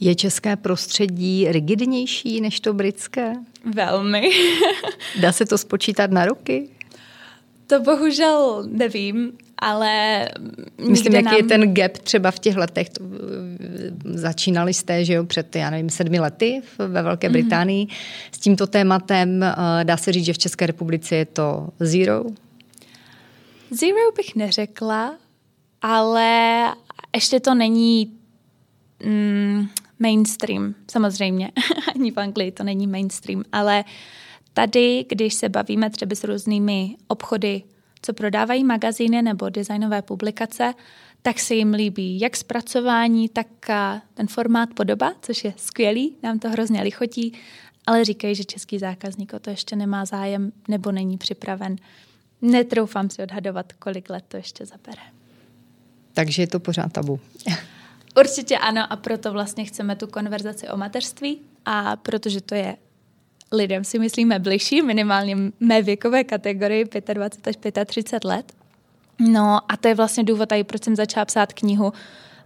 Je 0.00 0.14
české 0.14 0.56
prostředí 0.56 1.46
rigidnější 1.48 2.40
než 2.40 2.60
to 2.60 2.74
britské? 2.74 3.32
Velmi. 3.74 4.30
Dá 5.20 5.32
se 5.32 5.46
to 5.46 5.58
spočítat 5.58 6.10
na 6.10 6.24
ruky? 6.24 6.68
To 7.66 7.80
bohužel 7.80 8.64
nevím, 8.66 9.32
ale... 9.58 10.24
Myslím, 10.88 11.14
jaký 11.14 11.24
nám... 11.24 11.34
je 11.34 11.42
ten 11.42 11.74
gap 11.74 11.92
třeba 11.92 12.30
v 12.30 12.38
těch 12.38 12.56
letech. 12.56 12.88
Začínali 14.04 14.74
jste, 14.74 15.04
že 15.04 15.12
jo, 15.12 15.24
před, 15.24 15.56
já 15.56 15.70
nevím, 15.70 15.90
sedmi 15.90 16.20
lety 16.20 16.62
ve 16.78 17.02
Velké 17.02 17.28
mhm. 17.28 17.32
Británii 17.32 17.86
mm-hmm. 17.86 18.30
s 18.32 18.38
tímto 18.38 18.66
tématem. 18.66 19.42
Eh, 19.42 19.84
dá 19.84 19.96
se 19.96 20.12
říct, 20.12 20.24
že 20.24 20.32
v 20.32 20.38
České 20.38 20.66
republice 20.66 21.16
je 21.16 21.24
to 21.24 21.68
zero? 21.80 22.24
Zero 23.70 24.12
bych 24.16 24.36
neřekla, 24.36 25.14
ale 25.82 26.64
ještě 27.14 27.40
to 27.40 27.54
není 27.54 28.19
mm, 29.04 29.68
mainstream, 29.98 30.74
samozřejmě. 30.90 31.50
Ani 31.94 32.10
v 32.10 32.18
Anglii 32.18 32.52
to 32.52 32.64
není 32.64 32.86
mainstream, 32.86 33.42
ale 33.52 33.84
tady, 34.52 35.04
když 35.08 35.34
se 35.34 35.48
bavíme 35.48 35.90
třeba 35.90 36.14
s 36.14 36.24
různými 36.24 36.96
obchody, 37.08 37.62
co 38.02 38.12
prodávají 38.12 38.64
magazíny 38.64 39.22
nebo 39.22 39.48
designové 39.48 40.02
publikace, 40.02 40.74
tak 41.22 41.40
se 41.40 41.54
jim 41.54 41.74
líbí 41.74 42.20
jak 42.20 42.36
zpracování, 42.36 43.28
tak 43.28 43.46
ten 44.14 44.26
formát 44.26 44.74
podoba, 44.74 45.12
což 45.22 45.44
je 45.44 45.54
skvělý, 45.56 46.16
nám 46.22 46.38
to 46.38 46.50
hrozně 46.50 46.82
lichotí, 46.82 47.32
ale 47.86 48.04
říkají, 48.04 48.34
že 48.34 48.44
český 48.44 48.78
zákazník 48.78 49.32
o 49.32 49.38
to 49.38 49.50
ještě 49.50 49.76
nemá 49.76 50.04
zájem 50.04 50.52
nebo 50.68 50.92
není 50.92 51.18
připraven. 51.18 51.76
Netroufám 52.42 53.10
si 53.10 53.22
odhadovat, 53.22 53.72
kolik 53.72 54.10
let 54.10 54.24
to 54.28 54.36
ještě 54.36 54.66
zabere. 54.66 55.02
Takže 56.12 56.42
je 56.42 56.46
to 56.46 56.60
pořád 56.60 56.92
tabu. 56.92 57.20
Určitě 58.16 58.58
ano 58.58 58.92
a 58.92 58.96
proto 58.96 59.32
vlastně 59.32 59.64
chceme 59.64 59.96
tu 59.96 60.06
konverzaci 60.06 60.68
o 60.68 60.76
mateřství 60.76 61.40
a 61.64 61.96
protože 61.96 62.40
to 62.40 62.54
je 62.54 62.76
lidem 63.52 63.84
si 63.84 63.98
myslíme 63.98 64.38
bližší, 64.38 64.82
minimálně 64.82 65.36
mé 65.60 65.82
věkové 65.82 66.24
kategorii 66.24 66.84
25 67.14 67.78
až 67.78 67.86
35 67.86 68.24
let. 68.28 68.52
No 69.18 69.60
a 69.68 69.76
to 69.76 69.88
je 69.88 69.94
vlastně 69.94 70.24
důvod, 70.24 70.52
i 70.52 70.64
proč 70.64 70.84
jsem 70.84 70.96
začala 70.96 71.24
psát 71.24 71.52
knihu 71.52 71.92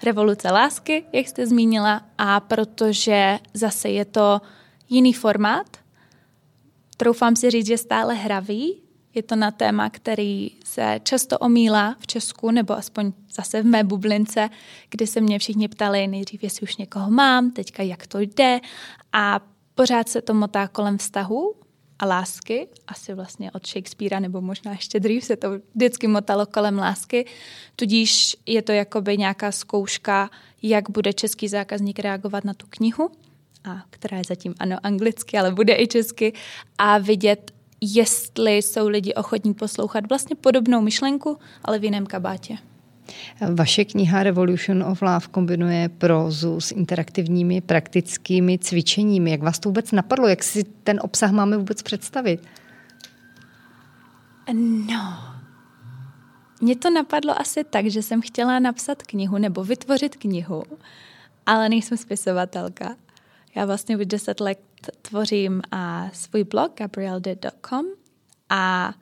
Revoluce 0.03 0.51
lásky, 0.51 1.05
jak 1.13 1.29
jste 1.29 1.47
zmínila, 1.47 2.03
a 2.19 2.41
protože 2.41 3.39
zase 3.55 3.89
je 3.89 4.05
to 4.05 4.41
jiný 4.89 5.13
formát. 5.13 5.77
Troufám 6.97 7.37
si 7.37 7.51
říct, 7.51 7.67
že 7.67 7.79
stále 7.79 8.15
hravý, 8.15 8.83
je 9.15 9.23
to 9.23 9.37
na 9.37 9.51
téma, 9.51 9.91
který 9.91 10.51
se 10.65 11.01
často 11.03 11.39
omílá 11.39 11.97
v 11.99 12.07
Česku, 12.07 12.51
nebo 12.51 12.75
aspoň 12.75 13.13
zase 13.33 13.63
v 13.63 13.67
mé 13.67 13.85
bublince, 13.85 14.51
kdy 14.91 15.07
se 15.07 15.21
mě 15.21 15.39
všichni 15.39 15.69
ptali 15.69 16.07
nejdřív, 16.07 16.43
jestli 16.43 16.63
už 16.63 16.77
někoho 16.77 17.11
mám, 17.11 17.51
teďka 17.51 17.83
jak 17.83 18.07
to 18.07 18.21
jde. 18.21 18.61
A 19.13 19.41
pořád 19.75 20.09
se 20.09 20.23
to 20.23 20.35
motá 20.35 20.69
kolem 20.69 20.99
vztahu 20.99 21.55
a 21.99 22.07
lásky, 22.07 22.69
asi 22.87 23.15
vlastně 23.15 23.51
od 23.53 23.67
Shakespearea, 23.67 24.21
nebo 24.21 24.41
možná 24.41 24.73
ještě 24.73 25.01
dřív 25.01 25.25
se 25.25 25.37
to 25.37 25.49
vždycky 25.75 26.07
motalo 26.07 26.47
kolem 26.47 26.79
lásky, 26.79 27.27
tudíž 27.77 28.37
je 28.47 28.63
to 28.63 28.73
jakoby 28.73 29.19
nějaká 29.19 29.53
zkouška, 29.53 30.31
jak 30.63 30.91
bude 30.91 31.13
český 31.13 31.49
zákazník 31.49 31.99
reagovat 31.99 32.45
na 32.45 32.55
tu 32.55 32.67
knihu, 32.71 33.11
a 33.65 33.83
která 33.91 34.19
je 34.19 34.25
zatím 34.29 34.55
ano 34.59 34.77
anglicky, 34.83 35.39
ale 35.39 35.51
bude 35.51 35.75
i 35.75 35.87
česky, 35.87 36.33
a 36.79 36.99
vidět, 36.99 37.54
jestli 37.85 38.57
jsou 38.57 38.89
lidi 38.89 39.15
ochotní 39.15 39.55
poslouchat 39.55 40.09
vlastně 40.09 40.37
podobnou 40.37 40.81
myšlenku, 40.81 41.39
ale 41.65 41.79
v 41.79 41.85
jiném 41.85 42.07
kabátě. 42.07 42.59
Vaše 43.55 43.85
kniha 43.85 44.23
Revolution 44.23 44.83
of 44.83 45.03
Love 45.03 45.27
kombinuje 45.31 45.89
prózu 45.89 46.61
s 46.61 46.73
interaktivními 46.73 47.61
praktickými 47.61 48.59
cvičeními. 48.59 49.31
Jak 49.31 49.43
vás 49.43 49.59
to 49.59 49.69
vůbec 49.69 49.93
napadlo? 49.93 50.29
Jak 50.29 50.43
si 50.43 50.65
ten 50.65 51.01
obsah 51.03 51.31
máme 51.31 51.57
vůbec 51.57 51.83
představit? 51.83 52.41
No, 54.89 55.19
mě 56.61 56.77
to 56.77 56.91
napadlo 56.91 57.41
asi 57.41 57.65
tak, 57.65 57.87
že 57.87 58.03
jsem 58.03 58.23
chtěla 58.23 58.59
napsat 58.59 59.03
knihu 59.03 59.39
nebo 59.39 59.65
vytvořit 59.65 60.17
knihu, 60.17 60.63
ale 61.47 61.69
nejsem 61.69 61.99
spisovatelka. 61.99 62.97
Já 63.55 63.67
vlastně 63.67 63.97
už 63.97 64.07
deset 64.07 64.41
let 64.41 64.59
tvořím 65.03 65.63
a 65.71 66.11
svůj 66.13 66.45
blog 66.45 66.73
gabrielde.com 66.79 67.87
a 68.49 68.95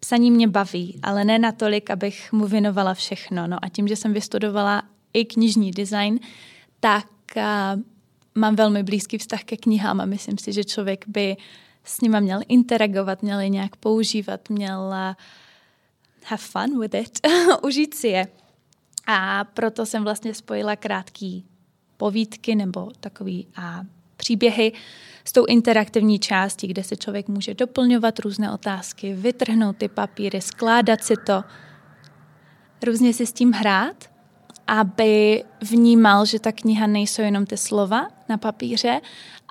psaní 0.00 0.30
mě 0.30 0.48
baví, 0.48 1.00
ale 1.02 1.24
ne 1.24 1.38
natolik, 1.38 1.90
abych 1.90 2.32
mu 2.32 2.46
věnovala 2.46 2.94
všechno. 2.94 3.46
No 3.46 3.64
a 3.64 3.68
tím, 3.68 3.88
že 3.88 3.96
jsem 3.96 4.12
vystudovala 4.12 4.82
i 5.12 5.24
knižní 5.24 5.70
design, 5.70 6.18
tak 6.80 7.06
uh, 7.36 7.42
mám 8.34 8.56
velmi 8.56 8.82
blízký 8.82 9.18
vztah 9.18 9.44
ke 9.44 9.56
knihám 9.56 10.00
a 10.00 10.04
myslím 10.04 10.38
si, 10.38 10.52
že 10.52 10.64
člověk 10.64 11.04
by 11.08 11.36
s 11.84 12.00
nima 12.00 12.20
měl 12.20 12.40
interagovat, 12.48 13.22
měl 13.22 13.40
je 13.40 13.48
nějak 13.48 13.76
používat, 13.76 14.50
měl 14.50 14.80
uh, 14.80 15.14
have 16.24 16.42
fun 16.42 16.80
with 16.80 16.94
it, 16.94 17.20
užít 17.62 17.94
si 17.94 18.08
je. 18.08 18.28
A 19.06 19.44
proto 19.44 19.86
jsem 19.86 20.04
vlastně 20.04 20.34
spojila 20.34 20.76
krátký 20.76 21.44
povídky 21.96 22.54
nebo 22.54 22.90
takový 23.00 23.46
a 23.56 23.84
příběhy 24.16 24.72
s 25.24 25.32
tou 25.32 25.44
interaktivní 25.44 26.18
částí, 26.18 26.66
kde 26.66 26.84
se 26.84 26.96
člověk 26.96 27.28
může 27.28 27.54
doplňovat 27.54 28.18
různé 28.18 28.52
otázky, 28.52 29.14
vytrhnout 29.14 29.76
ty 29.76 29.88
papíry, 29.88 30.40
skládat 30.40 31.04
si 31.04 31.14
to, 31.26 31.44
různě 32.86 33.14
si 33.14 33.26
s 33.26 33.32
tím 33.32 33.52
hrát, 33.52 34.10
aby 34.66 35.44
vnímal, 35.70 36.26
že 36.26 36.40
ta 36.40 36.52
kniha 36.52 36.86
nejsou 36.86 37.22
jenom 37.22 37.46
ty 37.46 37.56
slova 37.56 38.08
na 38.28 38.38
papíře, 38.38 39.00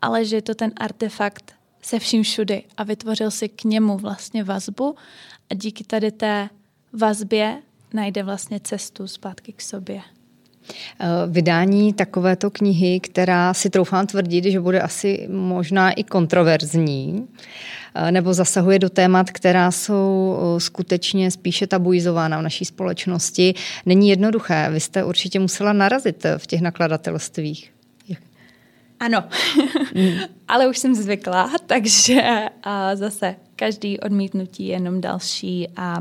ale 0.01 0.25
že 0.25 0.35
je 0.35 0.41
to 0.41 0.55
ten 0.55 0.71
artefakt 0.77 1.53
se 1.81 1.99
vším 1.99 2.23
všudy 2.23 2.63
a 2.77 2.83
vytvořil 2.83 3.31
si 3.31 3.49
k 3.49 3.63
němu 3.63 3.97
vlastně 3.97 4.43
vazbu 4.43 4.95
a 5.49 5.53
díky 5.53 5.83
tady 5.83 6.11
té 6.11 6.49
vazbě 6.93 7.61
najde 7.93 8.23
vlastně 8.23 8.59
cestu 8.59 9.07
zpátky 9.07 9.53
k 9.53 9.61
sobě. 9.61 10.01
Eh, 10.99 11.07
vydání 11.27 11.93
takovéto 11.93 12.49
knihy, 12.49 12.99
která 12.99 13.53
si 13.53 13.69
troufám 13.69 14.07
tvrdit, 14.07 14.43
že 14.51 14.59
bude 14.59 14.81
asi 14.81 15.27
možná 15.31 15.91
i 15.91 16.03
kontroverzní, 16.03 17.27
eh, 17.95 18.11
nebo 18.11 18.33
zasahuje 18.33 18.79
do 18.79 18.89
témat, 18.89 19.31
která 19.31 19.71
jsou 19.71 20.37
eh, 20.37 20.59
skutečně 20.59 21.31
spíše 21.31 21.67
tabuizována 21.67 22.39
v 22.39 22.41
naší 22.41 22.65
společnosti, 22.65 23.53
není 23.85 24.09
jednoduché. 24.09 24.69
Vy 24.71 24.79
jste 24.79 25.03
určitě 25.03 25.39
musela 25.39 25.73
narazit 25.73 26.25
v 26.37 26.47
těch 26.47 26.61
nakladatelstvích. 26.61 27.69
Ano, 28.99 29.23
ale 30.47 30.67
už 30.67 30.77
jsem 30.77 30.95
zvykla, 30.95 31.51
takže 31.65 32.21
a 32.63 32.95
zase 32.95 33.35
každý 33.55 33.99
odmítnutí 33.99 34.67
je 34.67 34.73
jenom 34.73 35.01
další 35.01 35.67
a 35.75 35.97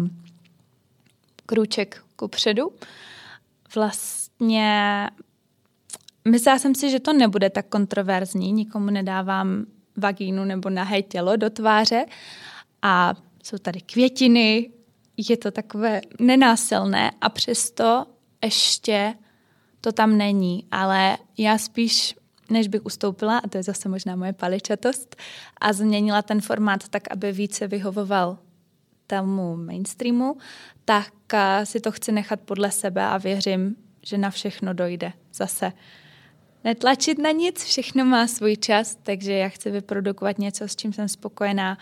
krůček 1.47 2.03
ku 2.17 2.29
předu. 2.29 2.73
Vlastně 3.75 4.22
vlastně 4.43 5.11
myslela 6.29 6.59
jsem 6.59 6.75
si, 6.75 6.91
že 6.91 7.01
to 7.01 7.13
nebude 7.13 7.51
tak 7.51 7.69
kontroverzní, 7.69 8.53
nikomu 8.53 8.91
nedávám 8.91 9.67
vagínu 9.97 10.45
nebo 10.45 10.71
nahé 10.71 11.03
tělo 11.03 11.37
do 11.37 11.51
tváře. 11.51 12.07
A 12.83 13.15
jsou 13.43 13.59
tady 13.59 13.81
květiny, 13.81 14.71
je 15.17 15.37
to 15.37 15.51
takové 15.51 16.01
nenásilné 16.21 17.11
a 17.21 17.29
přesto 17.29 18.07
ještě 18.45 19.15
to 19.81 19.93
tam 19.93 20.19
není, 20.19 20.67
ale 20.71 21.19
já 21.39 21.59
spíš, 21.59 22.15
než 22.51 22.69
bych 22.69 22.85
ustoupila, 22.85 23.39
a 23.39 23.49
to 23.49 23.57
je 23.59 23.63
zase 23.63 23.89
možná 23.89 24.17
moje 24.17 24.33
paličatost, 24.33 25.17
a 25.61 25.73
změnila 25.73 26.23
ten 26.23 26.41
formát 26.41 26.89
tak, 26.89 27.03
aby 27.11 27.33
více 27.33 27.69
vyhovoval 27.69 28.39
tomu 29.07 29.57
mainstreamu, 29.57 30.37
tak 30.85 31.13
si 31.65 31.81
to 31.81 31.93
chci 31.93 32.13
nechat 32.13 32.41
podle 32.41 32.71
sebe 32.71 33.03
a 33.03 33.19
věřím, 33.19 33.77
že 34.07 34.19
na 34.19 34.31
všechno 34.31 34.73
dojde. 34.75 35.13
Zase 35.35 35.73
netlačit 36.65 37.19
na 37.19 37.31
nic, 37.31 37.65
všechno 37.65 38.05
má 38.05 38.27
svůj 38.27 38.57
čas, 38.57 38.99
takže 39.03 39.33
já 39.33 39.49
chci 39.49 39.71
vyprodukovat 39.71 40.39
něco, 40.39 40.69
s 40.69 40.77
čím 40.77 40.93
jsem 40.93 41.09
spokojená 41.09 41.79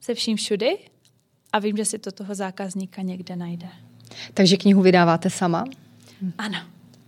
se 0.00 0.14
vším 0.14 0.36
všudy 0.36 0.78
a 1.52 1.58
vím, 1.58 1.76
že 1.76 1.84
si 1.84 1.98
to 1.98 2.12
toho 2.12 2.34
zákazníka 2.34 3.02
někde 3.02 3.36
najde. 3.36 3.68
Takže 4.34 4.56
knihu 4.56 4.82
vydáváte 4.82 5.30
sama? 5.30 5.64
Ano. 6.38 6.58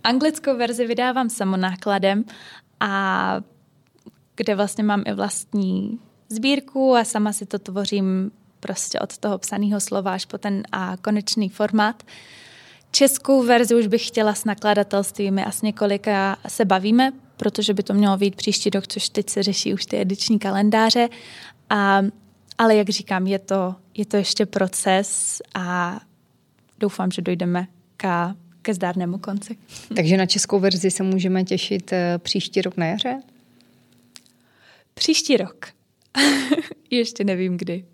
Anglickou 0.03 0.57
verzi 0.57 0.87
vydávám 0.87 1.29
samonákladem 1.29 2.25
a 2.79 3.41
kde 4.35 4.55
vlastně 4.55 4.83
mám 4.83 5.03
i 5.05 5.13
vlastní 5.13 5.99
sbírku 6.29 6.95
a 6.95 7.03
sama 7.03 7.33
si 7.33 7.45
to 7.45 7.59
tvořím 7.59 8.31
prostě 8.59 8.99
od 8.99 9.17
toho 9.17 9.37
psaného 9.37 9.79
slova 9.79 10.13
až 10.13 10.25
po 10.25 10.37
ten 10.37 10.63
a 10.71 10.97
konečný 10.97 11.49
formát. 11.49 12.03
Českou 12.97 13.43
verzi 13.43 13.75
už 13.75 13.87
bych 13.87 14.07
chtěla 14.07 14.33
s 14.33 14.45
nakladatelstvími 14.45 15.43
a 15.43 15.51
s 15.51 15.61
několika 15.61 16.37
se 16.47 16.65
bavíme, 16.65 17.11
protože 17.37 17.73
by 17.73 17.83
to 17.83 17.93
mělo 17.93 18.17
být 18.17 18.35
příští 18.35 18.69
rok, 18.69 18.87
což 18.87 19.09
teď 19.09 19.29
se 19.29 19.43
řeší 19.43 19.73
už 19.73 19.85
ty 19.85 20.01
ediční 20.01 20.39
kalendáře. 20.39 21.09
A 21.69 22.01
ale 22.57 22.75
jak 22.75 22.89
říkám, 22.89 23.27
je 23.27 23.39
to, 23.39 23.75
je 23.93 24.05
to 24.05 24.17
ještě 24.17 24.45
proces 24.45 25.41
a 25.55 25.99
doufám, 26.79 27.11
že 27.11 27.21
dojdeme 27.21 27.67
k, 27.97 28.33
ke 28.61 28.73
zdárnému 28.73 29.17
konci. 29.17 29.57
Takže 29.95 30.17
na 30.17 30.25
českou 30.25 30.59
verzi 30.59 30.91
se 30.91 31.03
můžeme 31.03 31.43
těšit 31.43 31.93
eh, 31.93 32.17
příští 32.17 32.61
rok 32.61 32.77
na 32.77 32.85
jaře? 32.85 33.21
Příští 34.93 35.37
rok. 35.37 35.67
ještě 36.89 37.23
nevím 37.23 37.57
kdy. 37.57 37.85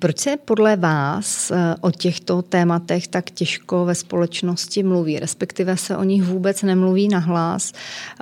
Proč 0.00 0.18
se 0.18 0.36
podle 0.36 0.76
vás 0.76 1.50
eh, 1.50 1.74
o 1.80 1.90
těchto 1.90 2.42
tématech 2.42 3.08
tak 3.08 3.30
těžko 3.30 3.84
ve 3.84 3.94
společnosti 3.94 4.82
mluví, 4.82 5.18
respektive 5.18 5.76
se 5.76 5.96
o 5.96 6.04
nich 6.04 6.22
vůbec 6.22 6.62
nemluví 6.62 7.08
nahlas? 7.08 7.72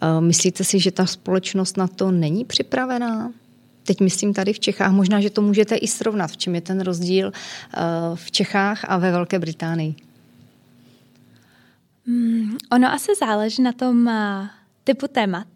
Eh, 0.02 0.20
myslíte 0.20 0.64
si, 0.64 0.80
že 0.80 0.90
ta 0.90 1.06
společnost 1.06 1.76
na 1.76 1.86
to 1.86 2.10
není 2.10 2.44
připravená? 2.44 3.32
Teď 3.84 4.00
myslím 4.00 4.34
tady 4.34 4.52
v 4.52 4.60
Čechách, 4.60 4.92
možná, 4.92 5.20
že 5.20 5.30
to 5.30 5.42
můžete 5.42 5.76
i 5.76 5.88
srovnat, 5.88 6.30
v 6.30 6.36
čem 6.36 6.54
je 6.54 6.60
ten 6.60 6.80
rozdíl 6.80 7.32
eh, 7.32 7.80
v 8.14 8.30
Čechách 8.30 8.84
a 8.88 8.98
ve 8.98 9.10
Velké 9.10 9.38
Británii. 9.38 9.94
Mm, 12.06 12.56
ono 12.72 12.92
asi 12.92 13.14
záleží 13.20 13.62
na 13.62 13.72
tom 13.72 14.10
typu 14.84 15.06
témat, 15.08 15.46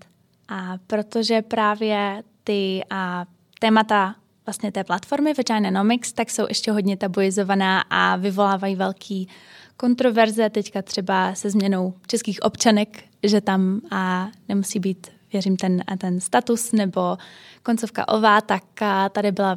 a 0.49 0.79
protože 0.87 1.43
právě 1.43 2.23
ty 2.45 2.83
a 2.91 3.27
témata 3.61 4.15
vlastně 4.47 4.73
té 4.73 4.85
platformy 4.85 5.33
Vaginomics, 5.35 6.13
tak 6.13 6.31
jsou 6.31 6.47
ještě 6.49 6.73
hodně 6.73 6.97
tabuizovaná 6.97 7.81
a 7.91 8.17
vyvolávají 8.17 8.77
velký 8.77 9.29
kontroverze, 9.77 10.51
teďka 10.51 10.83
třeba 10.83 11.35
se 11.35 11.51
změnou 11.51 11.95
českých 12.07 12.43
občanek, 12.43 13.05
že 13.23 13.41
tam 13.41 13.81
a 13.91 14.29
nemusí 14.49 14.79
být, 14.79 15.07
věřím, 15.33 15.57
ten, 15.57 15.83
ten 15.99 16.21
status 16.21 16.73
nebo 16.73 17.19
koncovka 17.63 18.09
ová, 18.09 18.41
tak 18.41 18.65
tady 19.13 19.33
byla 19.33 19.57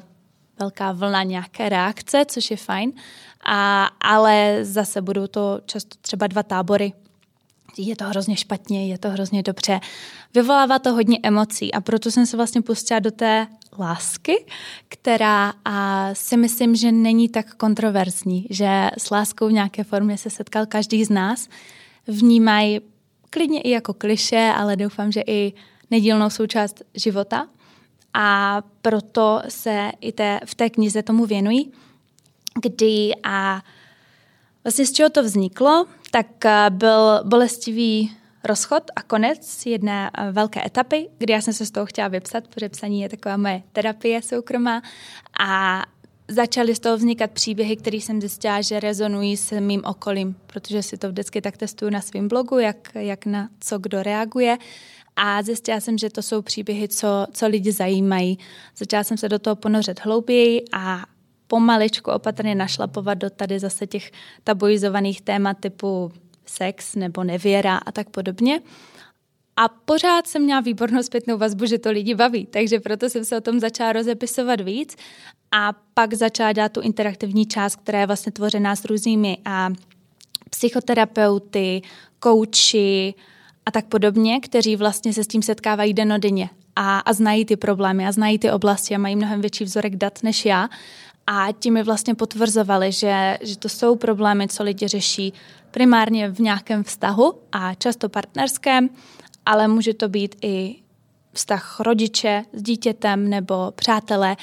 velká 0.59 0.91
vlna 0.91 1.23
nějaké 1.23 1.69
reakce, 1.69 2.25
což 2.25 2.51
je 2.51 2.57
fajn, 2.57 2.91
a, 3.45 3.85
ale 3.85 4.59
zase 4.61 5.01
budou 5.01 5.27
to 5.27 5.59
často 5.65 5.95
třeba 6.01 6.27
dva 6.27 6.43
tábory, 6.43 6.93
je 7.77 7.95
to 7.95 8.05
hrozně 8.05 8.35
špatně, 8.35 8.87
je 8.87 8.97
to 8.97 9.09
hrozně 9.09 9.43
dobře. 9.43 9.79
Vyvolává 10.33 10.79
to 10.79 10.93
hodně 10.93 11.19
emocí 11.23 11.73
a 11.73 11.81
proto 11.81 12.11
jsem 12.11 12.25
se 12.25 12.37
vlastně 12.37 12.61
pustila 12.61 12.99
do 12.99 13.11
té 13.11 13.47
lásky, 13.79 14.45
která 14.87 15.53
a 15.65 16.09
si 16.13 16.37
myslím, 16.37 16.75
že 16.75 16.91
není 16.91 17.29
tak 17.29 17.55
kontroverzní, 17.55 18.47
že 18.49 18.89
s 18.97 19.09
láskou 19.09 19.47
v 19.47 19.51
nějaké 19.51 19.83
formě 19.83 20.17
se 20.17 20.29
setkal 20.29 20.65
každý 20.65 21.05
z 21.05 21.09
nás. 21.09 21.49
Vnímají 22.07 22.79
klidně 23.29 23.61
i 23.61 23.69
jako 23.69 23.93
kliše, 23.93 24.53
ale 24.55 24.75
doufám, 24.75 25.11
že 25.11 25.21
i 25.27 25.53
nedílnou 25.91 26.29
součást 26.29 26.81
života. 26.93 27.47
A 28.13 28.61
proto 28.81 29.41
se 29.49 29.91
i 30.01 30.11
té, 30.11 30.39
v 30.45 30.55
té 30.55 30.69
knize 30.69 31.03
tomu 31.03 31.25
věnují, 31.25 31.71
kdy 32.61 33.11
a 33.23 33.61
vlastně 34.65 34.85
z 34.85 34.91
čeho 34.91 35.09
to 35.09 35.23
vzniklo, 35.23 35.85
tak 36.11 36.27
byl 36.69 37.23
bolestivý 37.23 38.11
rozchod 38.43 38.83
a 38.95 39.01
konec 39.01 39.65
jedné 39.65 40.11
eh, 40.13 40.31
velké 40.31 40.65
etapy, 40.65 41.09
kdy 41.17 41.33
já 41.33 41.41
jsem 41.41 41.53
se 41.53 41.65
z 41.65 41.71
toho 41.71 41.85
chtěla 41.85 42.07
vypsat, 42.07 42.47
protože 42.47 42.69
psaní 42.69 43.01
je 43.01 43.09
taková 43.09 43.37
moje 43.37 43.63
terapie 43.73 44.21
soukromá 44.21 44.81
a 45.39 45.81
začaly 46.27 46.75
z 46.75 46.79
toho 46.79 46.97
vznikat 46.97 47.31
příběhy, 47.31 47.75
které 47.75 47.97
jsem 47.97 48.21
zjistila, 48.21 48.61
že 48.61 48.79
rezonují 48.79 49.37
s 49.37 49.59
mým 49.59 49.81
okolím, 49.85 50.35
protože 50.47 50.83
si 50.83 50.97
to 50.97 51.09
vždycky 51.09 51.41
tak 51.41 51.57
testuju 51.57 51.91
na 51.91 52.01
svém 52.01 52.27
blogu, 52.27 52.59
jak, 52.59 52.91
jak 52.95 53.25
na 53.25 53.49
co 53.59 53.79
kdo 53.79 54.03
reaguje. 54.03 54.57
A 55.15 55.43
zjistila 55.43 55.79
jsem, 55.79 55.97
že 55.97 56.09
to 56.09 56.21
jsou 56.21 56.41
příběhy, 56.41 56.87
co, 56.87 57.27
co 57.31 57.47
lidi 57.47 57.71
zajímají. 57.71 58.39
Začala 58.77 59.03
jsem 59.03 59.17
se 59.17 59.29
do 59.29 59.39
toho 59.39 59.55
ponořit 59.55 59.99
hlouběji 59.99 60.61
a 60.73 61.05
pomaličku 61.47 62.11
opatrně 62.11 62.55
našlapovat 62.55 63.17
do 63.17 63.29
tady 63.29 63.59
zase 63.59 63.87
těch 63.87 64.11
tabuizovaných 64.43 65.21
témat 65.21 65.57
typu 65.59 66.11
sex 66.45 66.95
nebo 66.95 67.23
nevěra 67.23 67.77
a 67.77 67.91
tak 67.91 68.09
podobně. 68.09 68.61
A 69.57 69.67
pořád 69.69 70.27
jsem 70.27 70.43
měla 70.43 70.61
výbornou 70.61 71.03
zpětnou 71.03 71.37
vazbu, 71.37 71.65
že 71.65 71.79
to 71.79 71.91
lidi 71.91 72.15
baví, 72.15 72.45
takže 72.45 72.79
proto 72.79 73.09
jsem 73.09 73.25
se 73.25 73.37
o 73.37 73.41
tom 73.41 73.59
začala 73.59 73.93
rozepisovat 73.93 74.61
víc 74.61 74.95
a 75.51 75.73
pak 75.93 76.13
začala 76.13 76.53
dělat 76.53 76.71
tu 76.71 76.81
interaktivní 76.81 77.45
část, 77.45 77.75
která 77.75 77.99
je 77.99 78.07
vlastně 78.07 78.31
tvořená 78.31 78.75
s 78.75 78.85
různými 78.85 79.37
a 79.45 79.69
psychoterapeuty, 80.49 81.81
kouči 82.19 83.13
a 83.65 83.71
tak 83.71 83.85
podobně, 83.85 84.39
kteří 84.39 84.75
vlastně 84.75 85.13
se 85.13 85.23
s 85.23 85.27
tím 85.27 85.41
setkávají 85.41 85.93
denodenně 85.93 86.49
a, 86.75 86.99
a 86.99 87.13
znají 87.13 87.45
ty 87.45 87.55
problémy 87.55 88.07
a 88.07 88.11
znají 88.11 88.39
ty 88.39 88.51
oblasti 88.51 88.95
a 88.95 88.97
mají 88.97 89.15
mnohem 89.15 89.41
větší 89.41 89.63
vzorek 89.63 89.95
dat 89.95 90.23
než 90.23 90.45
já. 90.45 90.69
A 91.27 91.47
ti 91.59 91.71
mi 91.71 91.83
vlastně 91.83 92.15
potvrzovali, 92.15 92.91
že, 92.91 93.37
že 93.41 93.57
to 93.57 93.69
jsou 93.69 93.95
problémy, 93.95 94.47
co 94.47 94.63
lidi 94.63 94.87
řeší 94.87 95.33
primárně 95.71 96.29
v 96.29 96.39
nějakém 96.39 96.83
vztahu 96.83 97.33
a 97.51 97.73
často 97.73 98.09
partnerském, 98.09 98.89
ale 99.45 99.67
může 99.67 99.93
to 99.93 100.09
být 100.09 100.35
i 100.41 100.75
vztah 101.33 101.79
rodiče 101.79 102.43
s 102.53 102.61
dítětem 102.61 103.29
nebo 103.29 103.71
přátelé 103.71 104.35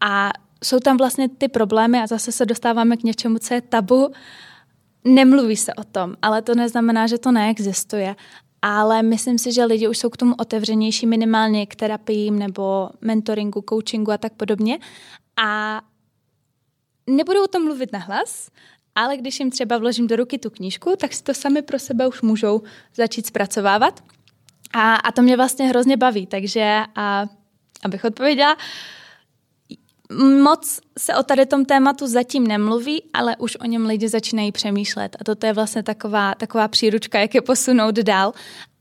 a 0.00 0.30
jsou 0.64 0.78
tam 0.78 0.96
vlastně 0.96 1.28
ty 1.28 1.48
problémy 1.48 2.00
a 2.00 2.06
zase 2.06 2.32
se 2.32 2.46
dostáváme 2.46 2.96
k 2.96 3.02
něčemu, 3.02 3.38
co 3.38 3.54
je 3.54 3.60
tabu. 3.60 4.10
Nemluví 5.04 5.56
se 5.56 5.74
o 5.74 5.84
tom, 5.84 6.16
ale 6.22 6.42
to 6.42 6.54
neznamená, 6.54 7.06
že 7.06 7.18
to 7.18 7.32
neexistuje. 7.32 8.16
Ale 8.62 9.02
myslím 9.02 9.38
si, 9.38 9.52
že 9.52 9.64
lidi 9.64 9.88
už 9.88 9.98
jsou 9.98 10.10
k 10.10 10.16
tomu 10.16 10.34
otevřenější 10.38 11.06
minimálně 11.06 11.66
k 11.66 11.76
terapiím 11.76 12.38
nebo 12.38 12.90
mentoringu, 13.00 13.64
coachingu 13.68 14.12
a 14.12 14.18
tak 14.18 14.32
podobně. 14.32 14.78
A 15.44 15.80
nebudou 17.06 17.46
tom 17.46 17.64
mluvit 17.64 17.92
nahlas, 17.92 18.50
ale 18.94 19.16
když 19.16 19.40
jim 19.40 19.50
třeba 19.50 19.78
vložím 19.78 20.06
do 20.06 20.16
ruky 20.16 20.38
tu 20.38 20.50
knížku, 20.50 20.94
tak 20.98 21.12
si 21.12 21.22
to 21.22 21.34
sami 21.34 21.62
pro 21.62 21.78
sebe 21.78 22.08
už 22.08 22.22
můžou 22.22 22.62
začít 22.94 23.26
zpracovávat. 23.26 24.00
A, 24.72 24.94
a 24.94 25.12
to 25.12 25.22
mě 25.22 25.36
vlastně 25.36 25.66
hrozně 25.66 25.96
baví, 25.96 26.26
takže 26.26 26.80
a, 26.96 27.26
abych 27.84 28.04
odpověděla, 28.04 28.56
moc 30.42 30.80
se 30.98 31.16
o 31.16 31.22
tady 31.22 31.46
tom 31.46 31.64
tématu 31.64 32.06
zatím 32.06 32.46
nemluví, 32.46 33.02
ale 33.12 33.36
už 33.36 33.56
o 33.56 33.64
něm 33.64 33.86
lidi 33.86 34.08
začínají 34.08 34.52
přemýšlet. 34.52 35.16
A 35.20 35.24
toto 35.24 35.46
je 35.46 35.52
vlastně 35.52 35.82
taková, 35.82 36.34
taková 36.34 36.68
příručka, 36.68 37.20
jak 37.20 37.34
je 37.34 37.42
posunout 37.42 37.94
dál. 37.94 38.32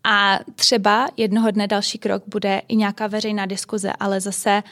A 0.03 0.39
třeba 0.55 1.07
jednoho 1.17 1.51
dne 1.51 1.67
další 1.67 1.97
krok 1.97 2.23
bude 2.27 2.61
i 2.67 2.75
nějaká 2.75 3.07
veřejná 3.07 3.45
diskuze, 3.45 3.93
ale 3.99 4.21
zase 4.21 4.63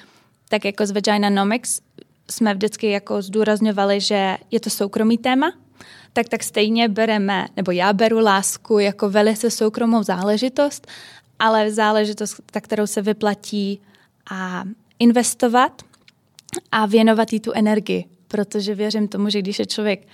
tak 0.49 0.65
jako 0.65 0.85
z 0.85 0.93
Nomics 1.29 1.81
jsme 2.31 2.53
vždycky 2.53 2.89
jako 2.89 3.21
zdůrazňovali, 3.21 4.01
že 4.01 4.37
je 4.51 4.59
to 4.59 4.69
soukromý 4.69 5.17
téma, 5.17 5.53
tak 6.13 6.29
tak 6.29 6.43
stejně 6.43 6.89
bereme, 6.89 7.47
nebo 7.55 7.71
já 7.71 7.93
beru 7.93 8.19
lásku 8.19 8.79
jako 8.79 9.09
velice 9.09 9.51
soukromou 9.51 10.03
záležitost, 10.03 10.87
ale 11.39 11.71
záležitost, 11.71 12.41
ta, 12.51 12.61
kterou 12.61 12.87
se 12.87 13.01
vyplatí 13.01 13.81
a 14.31 14.63
investovat 14.99 15.81
a 16.71 16.85
věnovat 16.85 17.33
jí 17.33 17.39
tu 17.39 17.51
energii, 17.51 18.05
protože 18.27 18.75
věřím 18.75 19.07
tomu, 19.07 19.29
že 19.29 19.41
když 19.41 19.59
je 19.59 19.65
člověk 19.65 20.07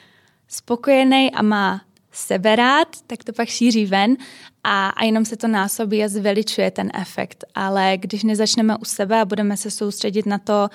spokojený 0.47 1.31
a 1.31 1.41
má 1.41 1.81
sebe 2.11 2.55
rád, 2.55 2.87
tak 3.07 3.23
to 3.23 3.33
pak 3.33 3.49
šíří 3.49 3.85
ven 3.85 4.17
a, 4.63 4.89
a 4.89 5.03
jenom 5.03 5.25
se 5.25 5.37
to 5.37 5.47
násobí 5.47 6.03
a 6.03 6.07
zveličuje 6.07 6.71
ten 6.71 6.91
efekt. 6.93 7.45
Ale 7.55 7.97
když 7.97 8.23
nezačneme 8.23 8.77
u 8.77 8.85
sebe 8.85 9.21
a 9.21 9.25
budeme 9.25 9.57
se 9.57 9.71
soustředit 9.71 10.25
na 10.25 10.37
to, 10.37 10.69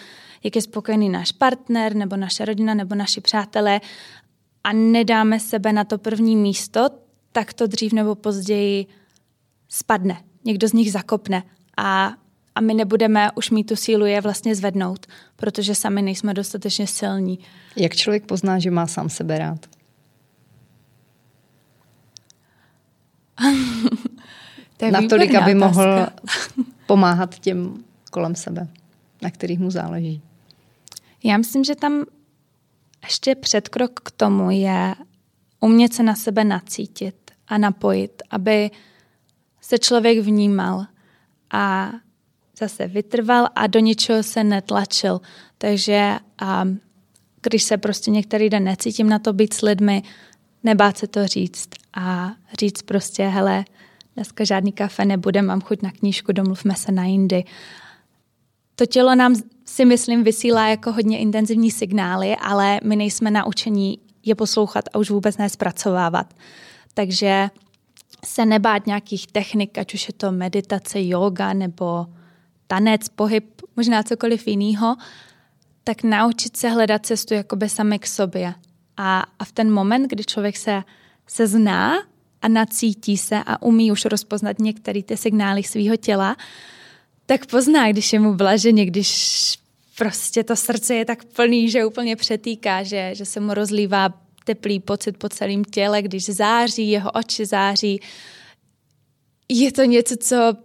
jak 0.45 0.57
je 0.57 0.63
spokojený 0.63 1.09
náš 1.09 1.33
partner, 1.33 1.95
nebo 1.95 2.17
naše 2.17 2.45
rodina, 2.45 2.75
nebo 2.75 2.95
naši 2.95 3.21
přátelé 3.21 3.81
a 4.65 4.73
nedáme 4.73 5.41
sebe 5.41 5.73
na 5.73 5.85
to 5.85 5.99
první 5.99 6.37
místo, 6.37 6.89
tak 7.33 7.53
to 7.53 7.67
dřív 7.67 7.93
nebo 7.93 8.15
později 8.15 8.87
spadne. 9.69 10.17
Někdo 10.45 10.69
z 10.69 10.73
nich 10.73 10.93
zakopne 10.93 11.43
a, 11.77 12.13
a 12.55 12.61
my 12.61 12.75
nebudeme 12.75 13.31
už 13.35 13.51
mít 13.51 13.65
tu 13.65 13.77
sílu 13.77 14.07
je 14.07 14.21
vlastně 14.21 14.55
zvednout, 14.55 15.07
protože 15.37 15.75
sami 15.75 16.03
nejsme 16.03 16.35
dostatečně 16.35 16.87
silní. 16.87 17.39
Jak 17.77 17.97
člověk 17.97 18.27
pozná, 18.27 18.59
že 18.59 18.71
má 18.71 18.87
sám 18.87 19.09
sebe 19.09 19.39
rád? 19.39 19.67
Natolik, 24.91 25.35
aby 25.35 25.55
otázka. 25.55 25.69
mohl 25.69 26.07
pomáhat 26.87 27.39
těm 27.39 27.85
kolem 28.11 28.35
sebe, 28.35 28.69
na 29.23 29.31
kterých 29.31 29.59
mu 29.59 29.71
záleží. 29.71 30.23
Já 31.25 31.37
myslím, 31.37 31.65
že 31.65 31.75
tam 31.75 32.05
ještě 33.05 33.35
předkrok 33.35 34.01
k 34.01 34.11
tomu 34.11 34.51
je 34.51 34.95
umět 35.61 35.93
se 35.93 36.03
na 36.03 36.15
sebe 36.15 36.45
nacítit 36.45 37.31
a 37.49 37.59
napojit, 37.59 38.23
aby 38.31 38.71
se 39.61 39.79
člověk 39.79 40.19
vnímal 40.19 40.87
a 41.51 41.93
zase 42.59 42.87
vytrval 42.87 43.49
a 43.55 43.67
do 43.67 43.81
ničeho 43.81 44.23
se 44.23 44.45
netlačil. 44.45 45.21
Takže 45.59 46.17
a 46.39 46.65
když 47.43 47.63
se 47.63 47.79
prostě 47.79 48.11
některý 48.11 48.51
den 48.51 48.65
necítím 48.65 49.09
na 49.09 49.19
to 49.19 49.33
být 49.33 49.55
s 49.55 49.63
lidmi, 49.63 50.03
nebát 50.65 50.99
se 50.99 51.07
to 51.07 51.27
říct 51.27 51.69
a 51.95 52.33
říct 52.59 52.83
prostě, 52.83 53.27
hele, 53.27 53.65
dneska 54.15 54.45
žádný 54.45 54.73
kafe 54.73 55.05
nebude, 55.05 55.43
mám 55.43 55.61
chuť 55.61 55.83
na 55.83 55.91
knížku, 55.91 56.33
domluvme 56.33 56.75
se 56.75 56.93
na 56.93 57.05
jindy. 57.05 57.45
To 58.75 58.87
tělo 58.87 59.15
nám 59.15 59.35
si 59.65 59.85
myslím 59.85 60.25
vysílá 60.25 60.69
jako 60.69 60.93
hodně 60.93 61.19
intenzivní 61.19 61.71
signály, 61.71 62.37
ale 62.37 62.81
my 62.85 62.97
nejsme 62.97 63.31
naučení 63.31 63.99
je 64.25 64.35
poslouchat 64.35 64.85
a 64.93 64.99
už 64.99 65.11
vůbec 65.11 65.37
nespracovávat. 65.37 66.35
Takže 66.95 67.49
se 68.25 68.47
nebát 68.47 68.87
nějakých 68.87 69.27
technik, 69.27 69.79
ať 69.79 69.95
už 69.95 70.09
je 70.09 70.15
to 70.15 70.33
meditace, 70.33 71.07
yoga 71.07 71.53
nebo 71.53 72.07
tanec, 72.67 73.09
pohyb, 73.09 73.63
možná 73.77 74.03
cokoliv 74.03 74.49
jiného, 74.49 74.97
tak 75.85 76.03
naučit 76.03 76.57
se 76.57 76.69
hledat 76.69 77.07
cestu 77.07 77.35
jakoby 77.35 77.69
sami 77.69 77.99
k 77.99 78.07
sobě. 78.07 78.55
A, 78.97 79.25
a 79.39 79.45
v 79.45 79.53
ten 79.53 79.73
moment, 79.73 80.09
kdy 80.09 80.25
člověk 80.25 80.57
se, 80.57 80.83
se 81.27 81.47
zná 81.47 81.95
a 82.43 82.49
nacítí 82.49 83.17
se 83.17 83.43
a 83.47 83.63
umí 83.63 83.93
už 83.93 84.05
rozpoznat 84.05 84.59
některé 84.59 85.03
ty 85.03 85.17
signály 85.17 85.63
svého 85.63 85.97
těla, 85.97 86.37
tak 87.27 87.47
pozná, 87.47 87.93
když 87.93 88.13
je 88.13 88.21
mu 88.21 88.35
blaženě, 88.35 88.87
když 88.87 89.59
prostě 89.99 90.45
to 90.45 90.57
srdce 90.57 90.95
je 90.95 91.05
tak 91.05 91.25
plný, 91.25 91.71
že 91.71 91.85
úplně 91.85 92.17
přetýká, 92.17 92.83
že, 92.83 93.11
že 93.15 93.25
se 93.25 93.41
mu 93.41 93.55
rozlívá 93.55 94.15
teplý 94.45 94.81
pocit 94.81 95.17
po 95.17 95.29
celém 95.29 95.65
těle, 95.65 96.03
když 96.03 96.25
září, 96.25 96.91
jeho 96.91 97.11
oči 97.11 97.47
září. 97.47 98.01
Je 99.49 99.73
to 99.73 99.85
něco, 99.85 100.17
co 100.17 100.57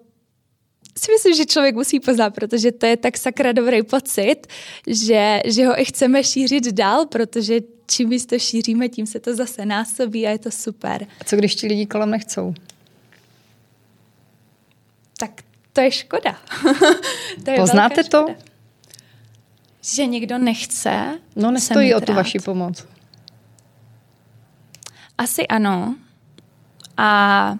si 0.97 1.11
myslím, 1.11 1.35
že 1.35 1.45
člověk 1.45 1.75
musí 1.75 1.99
poznat, 1.99 2.29
protože 2.29 2.71
to 2.71 2.85
je 2.85 2.97
tak 2.97 3.17
sakra 3.17 3.51
dobrý 3.51 3.83
pocit, 3.83 4.35
že, 4.87 5.41
že 5.45 5.67
ho 5.67 5.81
i 5.81 5.85
chceme 5.85 6.23
šířit 6.23 6.67
dál, 6.67 7.05
protože 7.05 7.59
čím 7.87 8.09
víc 8.09 8.25
to 8.25 8.39
šíříme, 8.39 8.89
tím 8.89 9.05
se 9.05 9.19
to 9.19 9.35
zase 9.35 9.65
násobí 9.65 10.27
a 10.27 10.29
je 10.29 10.39
to 10.39 10.51
super. 10.51 11.07
A 11.21 11.23
co 11.23 11.35
když 11.35 11.55
ti 11.55 11.67
lidi 11.67 11.85
kolem 11.85 12.11
nechcou? 12.11 12.53
Tak 15.17 15.41
to 15.77 15.81
je 15.81 15.91
škoda. 15.91 16.35
to 17.45 17.51
je 17.51 17.57
Poznáte 17.57 18.03
to? 18.03 18.25
Že 19.81 20.05
někdo 20.05 20.37
nechce. 20.37 21.19
No 21.35 21.51
nestojí 21.51 21.95
o 21.95 22.01
tu 22.01 22.13
vaši 22.13 22.39
pomoc. 22.39 22.85
Asi 25.17 25.47
ano. 25.47 25.95
A 26.97 27.57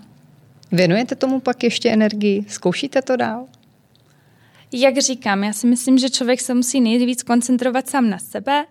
Věnujete 0.71 1.15
tomu 1.15 1.39
pak 1.39 1.63
ještě 1.63 1.89
energii? 1.89 2.45
Zkoušíte 2.47 3.01
to 3.01 3.15
dál? 3.15 3.47
Jak 4.71 4.97
říkám, 4.97 5.43
já 5.43 5.53
si 5.53 5.67
myslím, 5.67 5.97
že 5.97 6.09
člověk 6.09 6.41
se 6.41 6.53
musí 6.53 6.81
nejvíc 6.81 7.23
koncentrovat 7.23 7.89
sám 7.89 8.09
na 8.09 8.19
sebe 8.19 8.65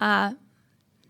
a 0.00 0.30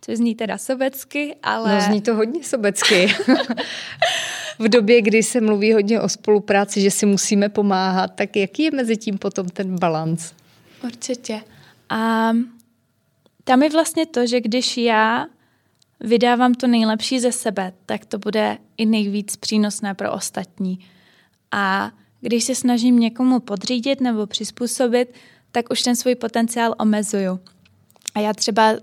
což 0.01 0.17
zní 0.17 0.35
teda 0.35 0.59
sobecky, 0.59 1.37
ale... 1.43 1.75
No 1.75 1.81
zní 1.81 2.01
to 2.01 2.15
hodně 2.15 2.45
sobecky. 2.45 3.15
v 4.63 4.69
době, 4.69 5.03
kdy 5.03 5.23
se 5.23 5.41
mluví 5.41 5.73
hodně 5.73 6.01
o 6.01 6.09
spolupráci, 6.09 6.81
že 6.81 6.91
si 6.91 7.07
musíme 7.07 7.49
pomáhat, 7.49 8.07
tak 8.15 8.37
jaký 8.37 8.63
je 8.63 8.71
mezi 8.71 8.97
tím 8.97 9.19
potom 9.19 9.49
ten 9.49 9.79
balans? 9.79 10.33
Určitě. 10.85 11.41
A 11.89 12.33
tam 13.45 13.63
je 13.63 13.71
vlastně 13.71 14.07
to, 14.07 14.27
že 14.27 14.41
když 14.41 14.77
já 14.77 15.27
vydávám 16.01 16.55
to 16.55 16.67
nejlepší 16.67 17.21
ze 17.21 17.33
sebe, 17.33 17.73
tak 17.87 18.05
to 18.05 18.19
bude 18.19 18.59
i 18.77 18.87
nejvíc 18.87 19.37
přínosné 19.37 19.95
pro 19.95 20.13
ostatní. 20.13 20.79
A 21.51 21.91
když 22.21 22.45
se 22.45 22.55
snažím 22.55 22.99
někomu 22.99 23.41
podřídit 23.41 24.01
nebo 24.01 24.27
přizpůsobit, 24.27 25.15
tak 25.53 25.71
už 25.71 25.83
ten 25.83 25.97
svůj 25.97 26.15
potenciál 26.15 26.75
omezuju. 26.79 27.41
A 28.15 28.21
já 28.21 28.33
třeba 28.33 28.75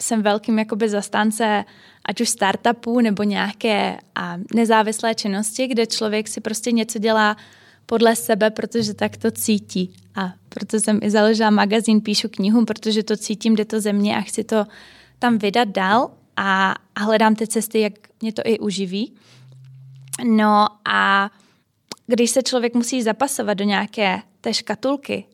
jsem 0.00 0.22
velkým 0.22 0.58
jakoby 0.58 0.88
zastánce 0.88 1.64
ať 2.04 2.20
už 2.20 2.28
startupů 2.28 3.00
nebo 3.00 3.22
nějaké 3.22 3.98
a 4.14 4.36
nezávislé 4.54 5.14
činnosti, 5.14 5.66
kde 5.66 5.86
člověk 5.86 6.28
si 6.28 6.40
prostě 6.40 6.72
něco 6.72 6.98
dělá 6.98 7.36
podle 7.86 8.16
sebe, 8.16 8.50
protože 8.50 8.94
tak 8.94 9.16
to 9.16 9.30
cítí. 9.30 9.94
A 10.14 10.32
proto 10.48 10.80
jsem 10.80 11.00
i 11.02 11.10
založila 11.10 11.50
magazín, 11.50 12.00
píšu 12.00 12.28
knihu, 12.28 12.64
protože 12.64 13.02
to 13.02 13.16
cítím, 13.16 13.56
jde 13.56 13.64
to 13.64 13.80
ze 13.80 13.92
mě 13.92 14.16
a 14.16 14.20
chci 14.20 14.44
to 14.44 14.66
tam 15.18 15.38
vydat 15.38 15.68
dál 15.68 16.10
a, 16.36 16.74
a 16.94 17.00
hledám 17.00 17.34
ty 17.34 17.46
cesty, 17.46 17.80
jak 17.80 17.92
mě 18.20 18.32
to 18.32 18.42
i 18.44 18.58
uživí. 18.58 19.14
No 20.24 20.66
a 20.88 21.30
když 22.06 22.30
se 22.30 22.42
člověk 22.42 22.74
musí 22.74 23.02
zapasovat 23.02 23.54
do 23.54 23.64
nějaké 23.64 24.22
té 24.40 24.54
škatulky, 24.54 25.24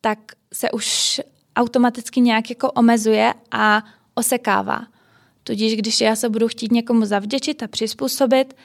tak 0.00 0.18
se 0.54 0.70
už 0.70 1.20
automaticky 1.56 2.20
nějak 2.20 2.50
jako 2.50 2.72
omezuje 2.72 3.34
a 3.50 3.84
osekává. 4.14 4.86
Tudíž 5.46 5.76
když 5.76 6.00
já 6.00 6.16
se 6.16 6.28
budu 6.28 6.48
chtít 6.48 6.72
někomu 6.72 7.04
zavděčit 7.04 7.62
a 7.62 7.68
přizpůsobit, 7.68 8.56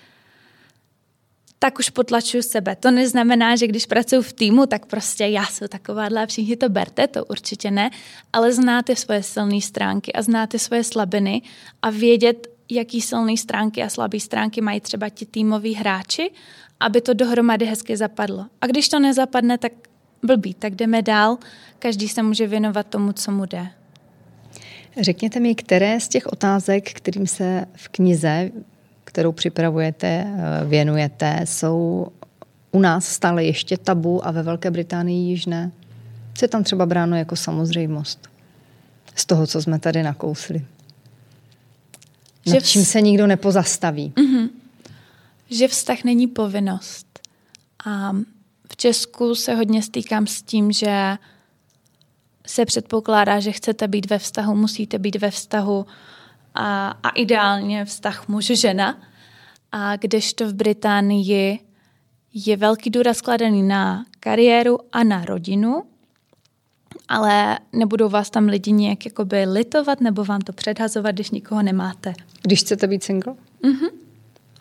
tak 1.60 1.80
už 1.80 1.90
potlačuju 1.90 2.44
sebe. 2.44 2.76
To 2.76 2.92
neznamená, 2.92 3.56
že 3.56 3.68
když 3.68 3.86
pracuji 3.86 4.22
v 4.22 4.34
týmu, 4.34 4.66
tak 4.66 4.86
prostě 4.86 5.26
já 5.26 5.46
jsem 5.46 5.68
takováhle 5.68 6.24
a 6.24 6.26
všichni 6.26 6.58
to 6.58 6.70
berte, 6.70 7.08
to 7.08 7.26
určitě 7.26 7.72
ne, 7.72 7.90
ale 8.34 8.54
znáte 8.54 8.96
svoje 8.96 9.24
silné 9.24 9.62
stránky 9.62 10.14
a 10.14 10.22
znáte 10.22 10.60
svoje 10.60 10.84
slabiny 10.84 11.42
a 11.82 11.90
vědět, 11.90 12.48
jaký 12.70 13.02
silné 13.02 13.38
stránky 13.38 13.84
a 13.84 13.90
slabé 13.90 14.20
stránky 14.20 14.62
mají 14.62 14.82
třeba 14.82 15.10
ti 15.10 15.26
týmoví 15.26 15.74
hráči, 15.74 16.32
aby 16.80 17.02
to 17.02 17.14
dohromady 17.14 17.66
hezky 17.66 17.98
zapadlo. 17.98 18.46
A 18.62 18.68
když 18.68 18.90
to 18.90 19.00
nezapadne, 19.00 19.58
tak 19.58 19.72
blbý, 20.24 20.54
tak 20.54 20.76
jdeme 20.76 21.02
dál, 21.02 21.38
každý 21.80 22.10
se 22.10 22.24
může 22.24 22.48
věnovat 22.48 22.88
tomu, 22.88 23.14
co 23.14 23.32
mu 23.32 23.46
jde. 23.46 23.81
Řekněte 25.02 25.40
mi, 25.40 25.56
které 25.56 26.00
z 26.00 26.08
těch 26.08 26.28
otázek, 26.28 26.94
kterým 26.94 27.28
se 27.28 27.66
v 27.76 27.90
knize 27.90 28.52
kterou 29.12 29.32
připravujete, 29.32 30.08
eh, 30.08 30.66
věnujete, 30.66 31.42
jsou 31.46 32.08
u 32.72 32.80
nás 32.80 33.08
stále 33.08 33.44
ještě 33.44 33.78
tabu 33.78 34.28
a 34.28 34.32
ve 34.32 34.44
Velké 34.44 34.72
Británii 34.72 35.30
již 35.30 35.46
ne? 35.46 35.72
Co 36.34 36.46
je 36.46 36.50
tam 36.50 36.64
třeba 36.64 36.86
bráno 36.86 37.18
jako 37.18 37.36
samozřejmost? 37.36 38.30
Z 39.16 39.26
toho, 39.26 39.48
co 39.48 39.62
jsme 39.62 39.80
tady 39.80 40.04
nakousli. 40.04 40.66
Že 42.46 42.54
Nad 42.54 42.66
čím 42.66 42.86
se 42.86 43.02
nikdo 43.02 43.28
nepozastaví. 43.28 44.14
Mm-hmm. 44.16 44.50
Že 45.50 45.68
vztah 45.68 46.04
není 46.04 46.28
povinnost. 46.28 47.20
A 47.86 48.12
v 48.72 48.76
Česku 48.78 49.36
se 49.36 49.56
hodně 49.56 49.82
stýkám 49.82 50.28
s 50.28 50.42
tím, 50.42 50.72
že 50.72 51.18
se 52.48 52.66
předpokládá, 52.66 53.40
že 53.40 53.52
chcete 53.52 53.88
být 53.88 54.10
ve 54.10 54.20
vztahu, 54.20 54.56
musíte 54.56 55.00
být 55.00 55.16
ve 55.16 55.32
vztahu, 55.32 55.86
a, 56.56 56.88
a 57.04 57.10
ideálně 57.10 57.86
vztah 57.86 58.28
muž-žena. 58.28 58.98
A 59.72 59.96
kdežto 59.96 60.48
v 60.48 60.54
Británii 60.54 61.60
je 62.34 62.58
velký 62.58 62.90
důraz 62.90 63.22
kladený 63.22 63.64
na 63.64 64.06
kariéru 64.20 64.80
a 64.92 65.04
na 65.04 65.26
rodinu, 65.26 65.84
ale 67.08 67.60
nebudou 67.74 68.10
vás 68.10 68.30
tam 68.30 68.46
lidi 68.46 68.72
nějak 68.72 69.06
jakoby 69.06 69.46
litovat 69.46 70.02
nebo 70.02 70.26
vám 70.26 70.42
to 70.42 70.54
předhazovat, 70.54 71.16
když 71.16 71.32
nikoho 71.32 71.62
nemáte. 71.62 72.14
Když 72.42 72.60
chcete 72.60 72.88
být 72.88 73.04
single? 73.04 73.34
Mhm. 73.64 73.88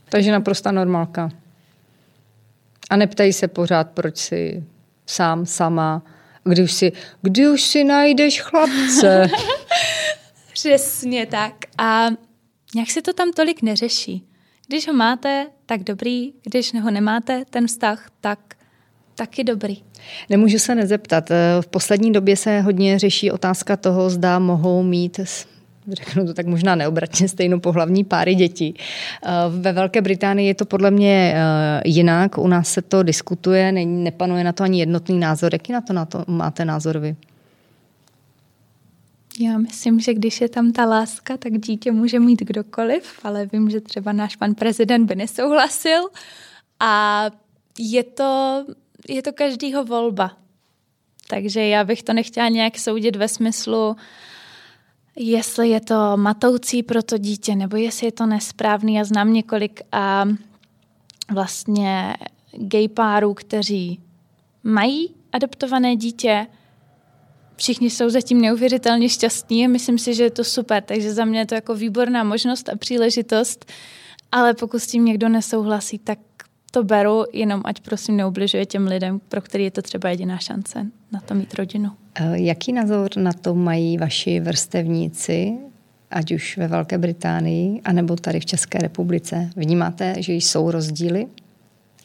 Takže 0.08 0.32
naprosta 0.32 0.72
normálka. 0.72 1.30
A 2.90 2.96
neptají 2.96 3.32
se 3.32 3.48
pořád, 3.48 3.90
proč 3.90 4.16
si 4.16 4.64
sám, 5.06 5.46
sama, 5.46 6.02
kdy 6.50 6.62
už 6.62 6.72
si, 6.72 6.92
kdy 7.22 7.48
už 7.48 7.62
si 7.62 7.84
najdeš 7.84 8.40
chlapce. 8.40 9.30
Přesně 10.52 11.26
tak. 11.26 11.54
A 11.78 12.08
nějak 12.74 12.90
se 12.90 13.02
to 13.02 13.12
tam 13.12 13.32
tolik 13.32 13.62
neřeší. 13.62 14.24
Když 14.66 14.86
ho 14.86 14.92
máte, 14.92 15.46
tak 15.66 15.82
dobrý, 15.82 16.32
když 16.44 16.74
ho 16.74 16.90
nemáte, 16.90 17.44
ten 17.50 17.66
vztah, 17.66 18.10
tak 18.20 18.38
taky 19.14 19.44
dobrý. 19.44 19.76
Nemůžu 20.28 20.58
se 20.58 20.74
nezeptat. 20.74 21.30
V 21.60 21.66
poslední 21.66 22.12
době 22.12 22.36
se 22.36 22.60
hodně 22.60 22.98
řeší 22.98 23.30
otázka 23.30 23.76
toho, 23.76 24.10
zda 24.10 24.38
mohou 24.38 24.82
mít 24.82 25.20
řeknu 25.88 26.26
to 26.26 26.34
tak 26.34 26.46
možná 26.46 26.74
neobratně, 26.74 27.28
stejnou 27.28 27.60
pohlavní 27.60 28.04
páry 28.04 28.34
dětí. 28.34 28.74
Ve 29.48 29.72
Velké 29.72 30.00
Británii 30.00 30.48
je 30.48 30.54
to 30.54 30.64
podle 30.64 30.90
mě 30.90 31.34
eh, 31.36 31.82
jinak, 31.84 32.38
u 32.38 32.48
nás 32.48 32.72
se 32.72 32.82
to 32.82 33.02
diskutuje, 33.02 33.72
nepanuje 33.72 34.44
na 34.44 34.52
to 34.52 34.64
ani 34.64 34.80
jednotný 34.80 35.18
názor. 35.18 35.54
Jaký 35.54 35.72
na 35.72 35.80
to, 35.80 35.92
na 35.92 36.04
to 36.04 36.24
máte 36.26 36.64
názor 36.64 36.98
vy? 36.98 37.16
Já 39.40 39.58
myslím, 39.58 40.00
že 40.00 40.14
když 40.14 40.40
je 40.40 40.48
tam 40.48 40.72
ta 40.72 40.84
láska, 40.84 41.36
tak 41.36 41.58
dítě 41.58 41.92
může 41.92 42.20
mít 42.20 42.42
kdokoliv, 42.42 43.20
ale 43.24 43.46
vím, 43.46 43.70
že 43.70 43.80
třeba 43.80 44.12
náš 44.12 44.36
pan 44.36 44.54
prezident 44.54 45.06
by 45.06 45.14
nesouhlasil 45.14 46.02
a 46.80 47.24
je 47.78 48.02
to, 48.02 48.64
je 49.08 49.22
to 49.22 49.32
každýho 49.32 49.84
volba. 49.84 50.36
Takže 51.28 51.66
já 51.66 51.84
bych 51.84 52.02
to 52.02 52.12
nechtěla 52.12 52.48
nějak 52.48 52.78
soudit 52.78 53.16
ve 53.16 53.28
smyslu, 53.28 53.96
jestli 55.22 55.68
je 55.68 55.80
to 55.80 56.16
matoucí 56.16 56.82
pro 56.82 57.02
to 57.02 57.18
dítě, 57.18 57.56
nebo 57.56 57.76
jestli 57.76 58.06
je 58.06 58.12
to 58.12 58.26
nesprávný. 58.26 58.94
Já 58.94 59.04
znám 59.04 59.32
několik 59.32 59.80
a 59.92 60.28
vlastně 61.32 62.16
gay 62.52 62.88
párů, 62.88 63.34
kteří 63.34 64.00
mají 64.64 65.14
adoptované 65.32 65.96
dítě, 65.96 66.46
všichni 67.56 67.90
jsou 67.90 68.08
zatím 68.08 68.40
neuvěřitelně 68.40 69.08
šťastní 69.08 69.64
a 69.64 69.68
myslím 69.68 69.98
si, 69.98 70.14
že 70.14 70.22
je 70.22 70.30
to 70.30 70.44
super, 70.44 70.82
takže 70.82 71.12
za 71.12 71.24
mě 71.24 71.38
je 71.38 71.46
to 71.46 71.54
jako 71.54 71.74
výborná 71.74 72.24
možnost 72.24 72.68
a 72.68 72.76
příležitost, 72.76 73.72
ale 74.32 74.54
pokud 74.54 74.78
s 74.78 74.86
tím 74.86 75.04
někdo 75.04 75.28
nesouhlasí, 75.28 75.98
tak 75.98 76.18
to 76.70 76.84
beru, 76.84 77.24
jenom 77.32 77.62
ať 77.64 77.80
prosím 77.80 78.16
neubližuje 78.16 78.66
těm 78.66 78.86
lidem, 78.86 79.20
pro 79.28 79.40
který 79.40 79.64
je 79.64 79.70
to 79.70 79.82
třeba 79.82 80.08
jediná 80.08 80.38
šance 80.38 80.86
na 81.12 81.20
to 81.20 81.34
mít 81.34 81.54
rodinu. 81.54 81.90
Eh, 82.14 82.40
jaký 82.40 82.72
názor 82.72 83.16
na 83.16 83.32
to 83.32 83.54
mají 83.54 83.98
vaši 83.98 84.40
vrstevníci, 84.40 85.58
ať 86.10 86.32
už 86.32 86.56
ve 86.56 86.68
Velké 86.68 86.98
Británii, 86.98 87.80
anebo 87.84 88.16
tady 88.16 88.40
v 88.40 88.46
České 88.46 88.78
republice? 88.78 89.50
Vnímáte, 89.56 90.14
že 90.18 90.32
jsou 90.32 90.70
rozdíly 90.70 91.26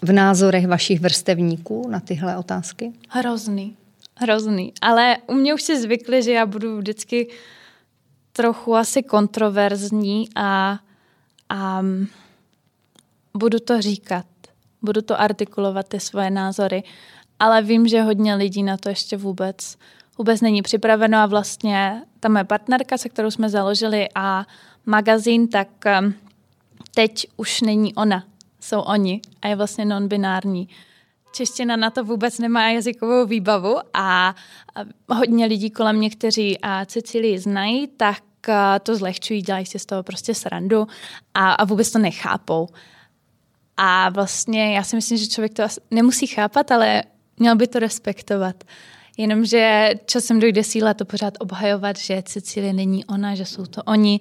v 0.02 0.12
názorech 0.12 0.68
vašich 0.68 1.00
vrstevníků 1.00 1.90
na 1.90 2.00
tyhle 2.00 2.38
otázky? 2.38 2.94
Hrozný. 3.10 3.76
Hrozný. 4.18 4.74
Ale 4.82 5.18
u 5.28 5.34
mě 5.34 5.54
už 5.54 5.62
si 5.62 5.82
zvykli, 5.82 6.24
že 6.24 6.32
já 6.32 6.46
budu 6.46 6.78
vždycky 6.78 7.28
trochu 8.32 8.76
asi 8.76 9.04
kontroverzní 9.04 10.30
a, 10.36 10.80
a 11.50 11.86
budu 13.38 13.60
to 13.60 13.82
říkat. 13.82 14.26
Budu 14.86 15.02
to 15.02 15.22
artikulovat, 15.22 15.88
ty 15.88 16.00
svoje 16.00 16.30
názory. 16.30 16.84
Ale 17.40 17.62
vím, 17.62 17.88
že 17.88 18.02
hodně 18.02 18.36
lidí 18.36 18.64
na 18.64 18.78
to 18.78 18.90
ještě 18.90 19.18
vůbec, 19.18 19.78
vůbec 20.18 20.42
není 20.42 20.62
připraveno 20.62 21.18
a 21.18 21.26
vlastně 21.26 22.02
ta 22.20 22.30
moje 22.30 22.44
partnerka, 22.44 22.98
se 22.98 23.10
kterou 23.10 23.32
jsme 23.32 23.50
založili 23.50 24.08
a 24.16 24.46
magazín, 24.86 25.48
tak 25.48 25.68
um, 26.00 26.14
teď 26.96 27.28
už 27.38 27.62
není 27.62 27.96
ona, 27.96 28.24
jsou 28.62 28.80
oni 28.80 29.22
a 29.42 29.48
je 29.48 29.56
vlastně 29.56 29.86
non-binární 29.86 30.68
čeština 31.36 31.76
na 31.76 31.90
to 31.90 32.04
vůbec 32.04 32.40
nemá 32.40 32.70
jazykovou 32.70 33.26
výbavu 33.26 33.78
a 33.94 34.36
hodně 35.10 35.46
lidí 35.46 35.70
kolem 35.70 35.96
mě, 35.96 36.10
kteří 36.10 36.58
Cecilii 36.86 37.40
znají, 37.40 37.88
tak 37.88 38.24
to 38.84 38.96
zlehčují, 38.96 39.42
dělají 39.42 39.66
si 39.66 39.80
z 39.80 39.86
toho 39.86 40.04
prostě 40.04 40.34
srandu 40.34 40.88
a, 41.34 41.52
a 41.52 41.66
vůbec 41.66 41.92
to 41.92 42.00
nechápou. 42.00 42.68
A 43.78 44.10
vlastně 44.10 44.76
já 44.76 44.84
si 44.84 44.96
myslím, 44.96 45.18
že 45.18 45.28
člověk 45.28 45.54
to 45.54 45.64
nemusí 45.92 46.28
chápat, 46.28 46.72
ale 46.72 47.04
měl 47.40 47.56
by 47.56 47.68
to 47.68 47.80
respektovat. 47.80 48.64
Jenomže 49.18 49.90
časem 50.06 50.40
dojde 50.40 50.64
síla 50.64 50.94
to 50.94 51.06
pořád 51.06 51.34
obhajovat, 51.40 51.98
že 51.98 52.24
Cecilie 52.26 52.74
není 52.74 53.06
ona, 53.06 53.36
že 53.36 53.46
jsou 53.46 53.66
to 53.66 53.84
oni. 53.84 54.20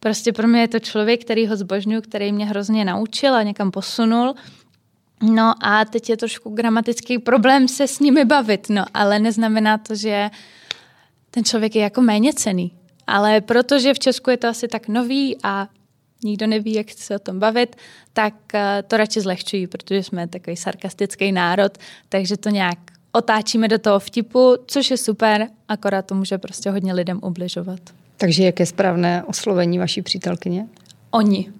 Prostě 0.00 0.32
pro 0.32 0.48
mě 0.48 0.60
je 0.60 0.68
to 0.68 0.78
člověk, 0.78 1.24
který 1.24 1.46
ho 1.46 1.56
zbožňuji, 1.56 2.02
který 2.02 2.32
mě 2.32 2.46
hrozně 2.46 2.84
naučil 2.84 3.34
a 3.34 3.42
někam 3.42 3.70
posunul– 3.70 4.34
No 5.22 5.54
a 5.60 5.84
teď 5.84 6.10
je 6.10 6.16
trošku 6.16 6.50
gramatický 6.50 7.18
problém 7.18 7.68
se 7.68 7.86
s 7.86 8.00
nimi 8.00 8.24
bavit, 8.24 8.68
no 8.68 8.84
ale 8.94 9.18
neznamená 9.18 9.78
to, 9.78 9.94
že 9.94 10.30
ten 11.30 11.44
člověk 11.44 11.76
je 11.76 11.82
jako 11.82 12.02
méně 12.02 12.32
cený. 12.34 12.72
Ale 13.06 13.40
protože 13.40 13.94
v 13.94 13.98
Česku 13.98 14.30
je 14.30 14.36
to 14.36 14.48
asi 14.48 14.68
tak 14.68 14.88
nový 14.88 15.36
a 15.42 15.68
nikdo 16.24 16.46
neví, 16.46 16.74
jak 16.74 16.90
se 16.90 17.16
o 17.16 17.18
tom 17.18 17.38
bavit, 17.38 17.76
tak 18.12 18.34
eh, 18.54 18.82
to 18.86 18.96
radši 18.96 19.20
zlehčují, 19.20 19.66
protože 19.66 20.02
jsme 20.02 20.28
takový 20.28 20.56
sarkastický 20.56 21.32
národ, 21.32 21.78
takže 22.08 22.36
to 22.36 22.48
nějak 22.48 22.78
otáčíme 23.12 23.68
do 23.68 23.78
toho 23.78 24.00
vtipu, 24.00 24.56
což 24.66 24.90
je 24.90 24.96
super, 24.96 25.48
akorát 25.68 26.06
to 26.06 26.14
může 26.14 26.38
prostě 26.38 26.70
hodně 26.70 26.92
lidem 26.92 27.20
ubližovat. 27.22 27.80
Takže 28.16 28.44
jaké 28.44 28.66
správné 28.66 29.24
oslovení 29.24 29.78
vaší 29.78 30.02
přítelkyně? 30.02 30.66
Oni. 31.10 31.52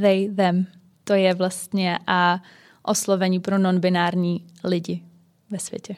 They, 0.00 0.28
them. 0.28 0.66
To 1.04 1.14
je 1.14 1.34
vlastně 1.34 1.98
a 2.06 2.42
oslovení 2.82 3.40
pro 3.40 3.58
nonbinární 3.58 4.44
lidi 4.64 5.02
ve 5.50 5.58
světě. 5.58 5.96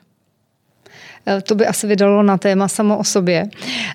Eh, 1.26 1.40
to 1.40 1.54
by 1.54 1.66
asi 1.66 1.86
vydalo 1.86 2.22
na 2.22 2.38
téma 2.38 2.68
samo 2.68 2.98
o 2.98 3.04
sobě, 3.04 3.48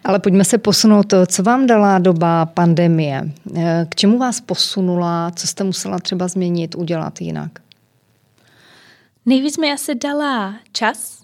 ale 0.04 0.20
pojďme 0.20 0.44
se 0.44 0.58
posunout. 0.58 1.14
Co 1.28 1.44
vám 1.44 1.68
dala 1.68 2.00
doba 2.00 2.46
pandemie? 2.46 3.32
Eh, 3.56 3.86
k 3.90 3.96
čemu 3.96 4.18
vás 4.18 4.42
posunula? 4.42 5.32
Co 5.36 5.48
jste 5.48 5.64
musela 5.64 6.00
třeba 6.00 6.28
změnit, 6.28 6.76
udělat 6.76 7.22
jinak? 7.22 7.52
Nejvíc 9.26 9.58
mi 9.58 9.72
asi 9.72 9.96
dala 9.96 10.56
čas, 10.72 11.24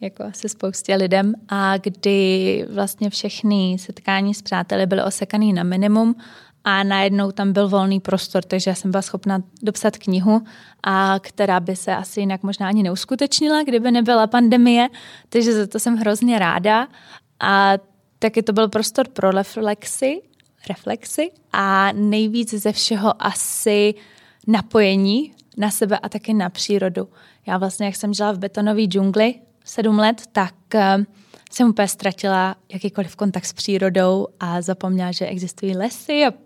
jako 0.00 0.22
asi 0.22 0.48
spoustě 0.48 0.94
lidem, 0.94 1.34
a 1.48 1.76
kdy 1.76 2.66
vlastně 2.70 3.10
všechny 3.10 3.76
setkání 3.80 4.34
s 4.34 4.42
přáteli 4.42 4.86
byly 4.86 5.02
osekaný 5.02 5.52
na 5.52 5.62
minimum 5.62 6.16
a 6.64 6.82
najednou 6.82 7.32
tam 7.32 7.52
byl 7.52 7.68
volný 7.68 8.00
prostor, 8.00 8.42
takže 8.44 8.70
já 8.70 8.74
jsem 8.74 8.90
byla 8.90 9.02
schopna 9.02 9.42
dopsat 9.62 9.98
knihu, 9.98 10.42
a 10.82 11.18
která 11.20 11.60
by 11.60 11.76
se 11.76 11.96
asi 11.96 12.20
jinak 12.20 12.42
možná 12.42 12.68
ani 12.68 12.82
neuskutečnila, 12.82 13.62
kdyby 13.62 13.90
nebyla 13.90 14.26
pandemie, 14.26 14.88
takže 15.28 15.52
za 15.52 15.66
to 15.66 15.78
jsem 15.78 15.96
hrozně 15.96 16.38
ráda 16.38 16.88
a 17.40 17.72
taky 18.18 18.42
to 18.42 18.52
byl 18.52 18.68
prostor 18.68 19.08
pro 19.08 19.30
reflexy, 19.30 20.22
reflexy 20.68 21.30
a 21.52 21.92
nejvíc 21.92 22.54
ze 22.54 22.72
všeho 22.72 23.26
asi 23.26 23.94
napojení 24.46 25.34
na 25.56 25.70
sebe 25.70 25.98
a 25.98 26.08
taky 26.08 26.34
na 26.34 26.50
přírodu. 26.50 27.08
Já 27.46 27.58
vlastně, 27.58 27.86
jak 27.86 27.96
jsem 27.96 28.14
žila 28.14 28.32
v 28.32 28.38
betonové 28.38 28.82
džungli 28.82 29.34
sedm 29.64 29.98
let, 29.98 30.22
tak 30.32 30.54
uh, 30.74 31.04
jsem 31.50 31.68
úplně 31.68 31.88
ztratila 31.88 32.56
jakýkoliv 32.72 33.16
kontakt 33.16 33.44
s 33.44 33.52
přírodou 33.52 34.26
a 34.40 34.62
zapomněla, 34.62 35.12
že 35.12 35.26
existují 35.26 35.76
lesy 35.76 36.26
a 36.26 36.43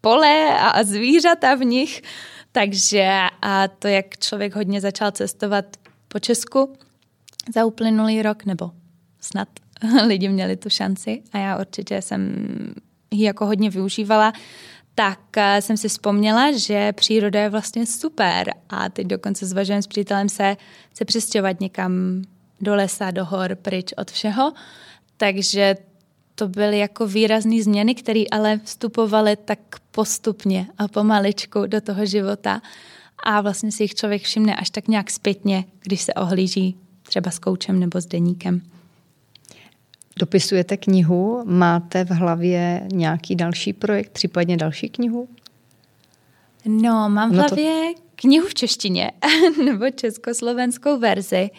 pole 0.00 0.58
a 0.60 0.84
zvířata 0.84 1.54
v 1.54 1.64
nich. 1.64 2.02
Takže 2.52 3.10
a 3.42 3.68
to, 3.68 3.88
jak 3.88 4.18
člověk 4.18 4.54
hodně 4.54 4.80
začal 4.80 5.10
cestovat 5.10 5.64
po 6.08 6.18
Česku 6.18 6.76
za 7.54 7.64
uplynulý 7.64 8.22
rok, 8.22 8.44
nebo 8.44 8.70
snad 9.20 9.48
lidi 10.06 10.28
měli 10.28 10.56
tu 10.56 10.70
šanci 10.70 11.22
a 11.32 11.38
já 11.38 11.58
určitě 11.58 12.02
jsem 12.02 12.48
ji 13.10 13.24
jako 13.24 13.46
hodně 13.46 13.70
využívala, 13.70 14.32
tak 14.94 15.20
jsem 15.60 15.76
si 15.76 15.88
vzpomněla, 15.88 16.58
že 16.58 16.92
příroda 16.92 17.40
je 17.40 17.48
vlastně 17.48 17.86
super 17.86 18.54
a 18.68 18.88
teď 18.88 19.06
dokonce 19.06 19.46
zvažujem 19.46 19.82
s 19.82 19.86
přítelem 19.86 20.28
se, 20.28 20.56
se 20.94 21.04
přestěhovat 21.04 21.60
někam 21.60 22.22
do 22.60 22.74
lesa, 22.74 23.10
do 23.10 23.24
hor, 23.24 23.54
pryč 23.54 23.92
od 23.96 24.10
všeho. 24.10 24.52
Takže 25.16 25.76
to 26.38 26.48
byly 26.48 26.78
jako 26.78 27.06
výrazné 27.06 27.62
změny, 27.62 27.94
které 27.94 28.22
ale 28.30 28.60
vstupovaly 28.64 29.36
tak 29.36 29.58
postupně 29.90 30.66
a 30.78 30.88
pomaličku 30.88 31.66
do 31.66 31.80
toho 31.80 32.06
života. 32.06 32.62
A 33.24 33.40
vlastně 33.40 33.72
si 33.72 33.82
jich 33.82 33.94
člověk 33.94 34.22
všimne 34.22 34.56
až 34.56 34.70
tak 34.70 34.88
nějak 34.88 35.10
zpětně, 35.10 35.64
když 35.82 36.02
se 36.02 36.14
ohlíží 36.14 36.76
třeba 37.02 37.30
s 37.30 37.38
koučem 37.38 37.80
nebo 37.80 38.00
s 38.00 38.06
deníkem. 38.06 38.60
Dopisujete 40.18 40.76
knihu, 40.76 41.42
máte 41.44 42.04
v 42.04 42.10
hlavě 42.10 42.88
nějaký 42.92 43.34
další 43.34 43.72
projekt, 43.72 44.12
případně 44.12 44.56
další 44.56 44.88
knihu? 44.88 45.28
No, 46.64 47.08
mám 47.08 47.30
v 47.30 47.32
no 47.32 47.38
hlavě 47.42 47.92
to... 47.94 48.02
knihu 48.14 48.46
v 48.46 48.54
češtině 48.54 49.12
nebo 49.64 49.90
československou 49.90 50.98
verzi 50.98 51.50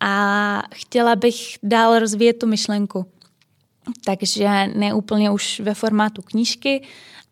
a 0.00 0.62
chtěla 0.74 1.16
bych 1.16 1.36
dál 1.62 1.98
rozvíjet 1.98 2.38
tu 2.38 2.46
myšlenku. 2.46 3.06
Takže 4.04 4.48
ne 4.74 4.94
úplně 4.94 5.30
už 5.30 5.60
ve 5.60 5.74
formátu 5.74 6.22
knížky, 6.22 6.86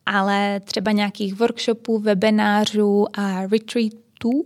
ale 0.07 0.61
třeba 0.61 0.93
nějakých 0.93 1.35
workshopů, 1.35 1.99
webinářů 1.99 3.07
a 3.13 3.47
retreatů 3.47 4.45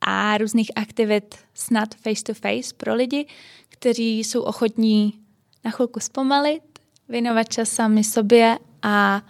a 0.00 0.38
různých 0.38 0.70
aktivit 0.76 1.34
snad 1.54 1.94
face 1.94 2.24
to 2.24 2.34
face 2.34 2.74
pro 2.76 2.94
lidi, 2.94 3.26
kteří 3.68 4.18
jsou 4.18 4.42
ochotní 4.42 5.20
na 5.64 5.70
chvilku 5.70 6.00
zpomalit, 6.00 6.62
věnovat 7.08 7.48
čas 7.48 7.68
sami 7.68 8.04
sobě 8.04 8.58
a 8.82 9.22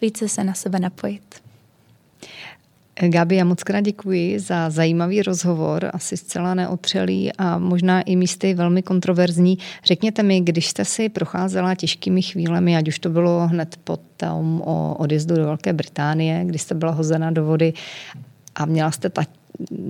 více 0.00 0.28
se 0.28 0.44
na 0.44 0.54
sebe 0.54 0.78
napojit. 0.78 1.42
Gabi, 3.00 3.36
já 3.36 3.44
moc 3.44 3.62
krát 3.62 3.80
děkuji 3.80 4.38
za 4.38 4.70
zajímavý 4.70 5.22
rozhovor, 5.22 5.90
asi 5.92 6.16
zcela 6.16 6.54
neotřelý 6.54 7.32
a 7.38 7.58
možná 7.58 8.02
i 8.02 8.16
místy 8.16 8.54
velmi 8.54 8.82
kontroverzní. 8.82 9.58
Řekněte 9.84 10.22
mi, 10.22 10.40
když 10.40 10.68
jste 10.68 10.84
si 10.84 11.08
procházela 11.08 11.74
těžkými 11.74 12.22
chvílemi, 12.22 12.76
ať 12.76 12.88
už 12.88 12.98
to 12.98 13.10
bylo 13.10 13.48
hned 13.48 13.76
po 13.84 13.98
tom 14.16 14.62
o 14.64 14.94
odjezdu 14.94 15.36
do 15.36 15.44
Velké 15.44 15.72
Británie, 15.72 16.44
kdy 16.44 16.58
jste 16.58 16.74
byla 16.74 16.92
hozena 16.92 17.30
do 17.30 17.44
vody 17.44 17.72
a 18.54 18.66
měla 18.66 18.90
jste 18.90 19.10
ta, 19.10 19.22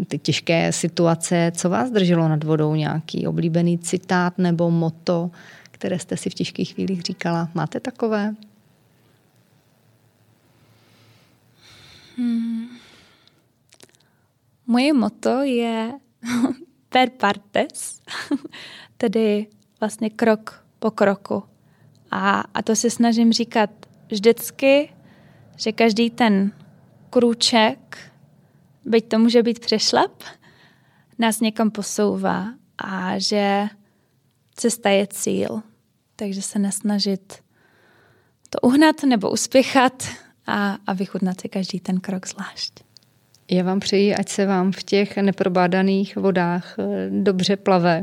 ty 0.08 0.18
těžké 0.18 0.72
situace, 0.72 1.52
co 1.54 1.70
vás 1.70 1.90
drželo 1.90 2.28
nad 2.28 2.44
vodou? 2.44 2.74
Nějaký 2.74 3.26
oblíbený 3.26 3.78
citát 3.78 4.38
nebo 4.38 4.70
moto, 4.70 5.30
které 5.70 5.98
jste 5.98 6.16
si 6.16 6.30
v 6.30 6.34
těžkých 6.34 6.74
chvílích 6.74 7.02
říkala? 7.02 7.48
Máte 7.54 7.80
takové? 7.80 8.34
Hmm. 12.18 12.81
Moje 14.66 14.92
moto 14.92 15.42
je 15.42 15.92
per 16.88 17.10
partes, 17.10 18.00
tedy 18.96 19.46
vlastně 19.80 20.10
krok 20.10 20.66
po 20.78 20.90
kroku. 20.90 21.42
A, 22.10 22.40
a 22.40 22.62
to 22.62 22.76
se 22.76 22.90
snažím 22.90 23.32
říkat 23.32 23.70
vždycky, 24.08 24.92
že 25.56 25.72
každý 25.72 26.10
ten 26.10 26.52
krůček, 27.10 27.98
byť 28.84 29.08
to 29.08 29.18
může 29.18 29.42
být 29.42 29.58
přešlap, 29.58 30.22
nás 31.18 31.40
někam 31.40 31.70
posouvá 31.70 32.46
a 32.78 33.18
že 33.18 33.68
cesta 34.54 34.90
je 34.90 35.06
cíl. 35.06 35.62
Takže 36.16 36.42
se 36.42 36.58
nesnažit 36.58 37.42
to 38.50 38.58
uhnat 38.62 39.02
nebo 39.02 39.30
uspěchat 39.30 40.08
a, 40.46 40.78
a 40.86 40.92
vychutnat 40.92 41.40
si 41.40 41.48
každý 41.48 41.80
ten 41.80 42.00
krok 42.00 42.26
zvlášť. 42.28 42.91
Já 43.50 43.64
vám 43.64 43.80
přeji, 43.80 44.14
ať 44.14 44.28
se 44.28 44.46
vám 44.46 44.72
v 44.72 44.82
těch 44.82 45.16
neprobádaných 45.16 46.16
vodách 46.16 46.76
eh, 46.78 47.10
dobře 47.10 47.56
plave, 47.56 48.02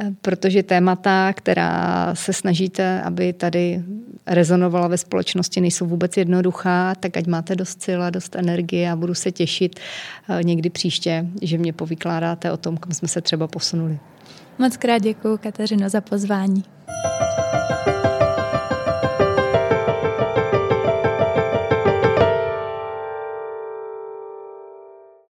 eh, 0.00 0.10
protože 0.22 0.62
témata, 0.62 1.32
která 1.32 2.14
se 2.14 2.32
snažíte, 2.32 3.02
aby 3.02 3.32
tady 3.32 3.82
rezonovala 4.26 4.88
ve 4.88 4.98
společnosti, 4.98 5.60
nejsou 5.60 5.86
vůbec 5.86 6.16
jednoduchá, 6.16 6.94
tak 6.94 7.16
ať 7.16 7.26
máte 7.26 7.56
dost 7.56 7.82
sil 7.84 8.00
a 8.02 8.10
dost 8.10 8.36
energie 8.36 8.90
a 8.90 8.96
budu 8.96 9.14
se 9.14 9.32
těšit 9.32 9.80
eh, 10.28 10.42
někdy 10.42 10.70
příště, 10.70 11.26
že 11.42 11.58
mě 11.58 11.72
povykládáte 11.72 12.52
o 12.52 12.56
tom, 12.56 12.76
kam 12.76 12.92
jsme 12.92 13.08
se 13.08 13.20
třeba 13.20 13.46
posunuli. 13.46 13.98
Moc 14.58 14.76
krát 14.76 14.98
děkuji, 14.98 15.38
Kateřino, 15.38 15.88
za 15.88 16.00
pozvání. 16.00 16.64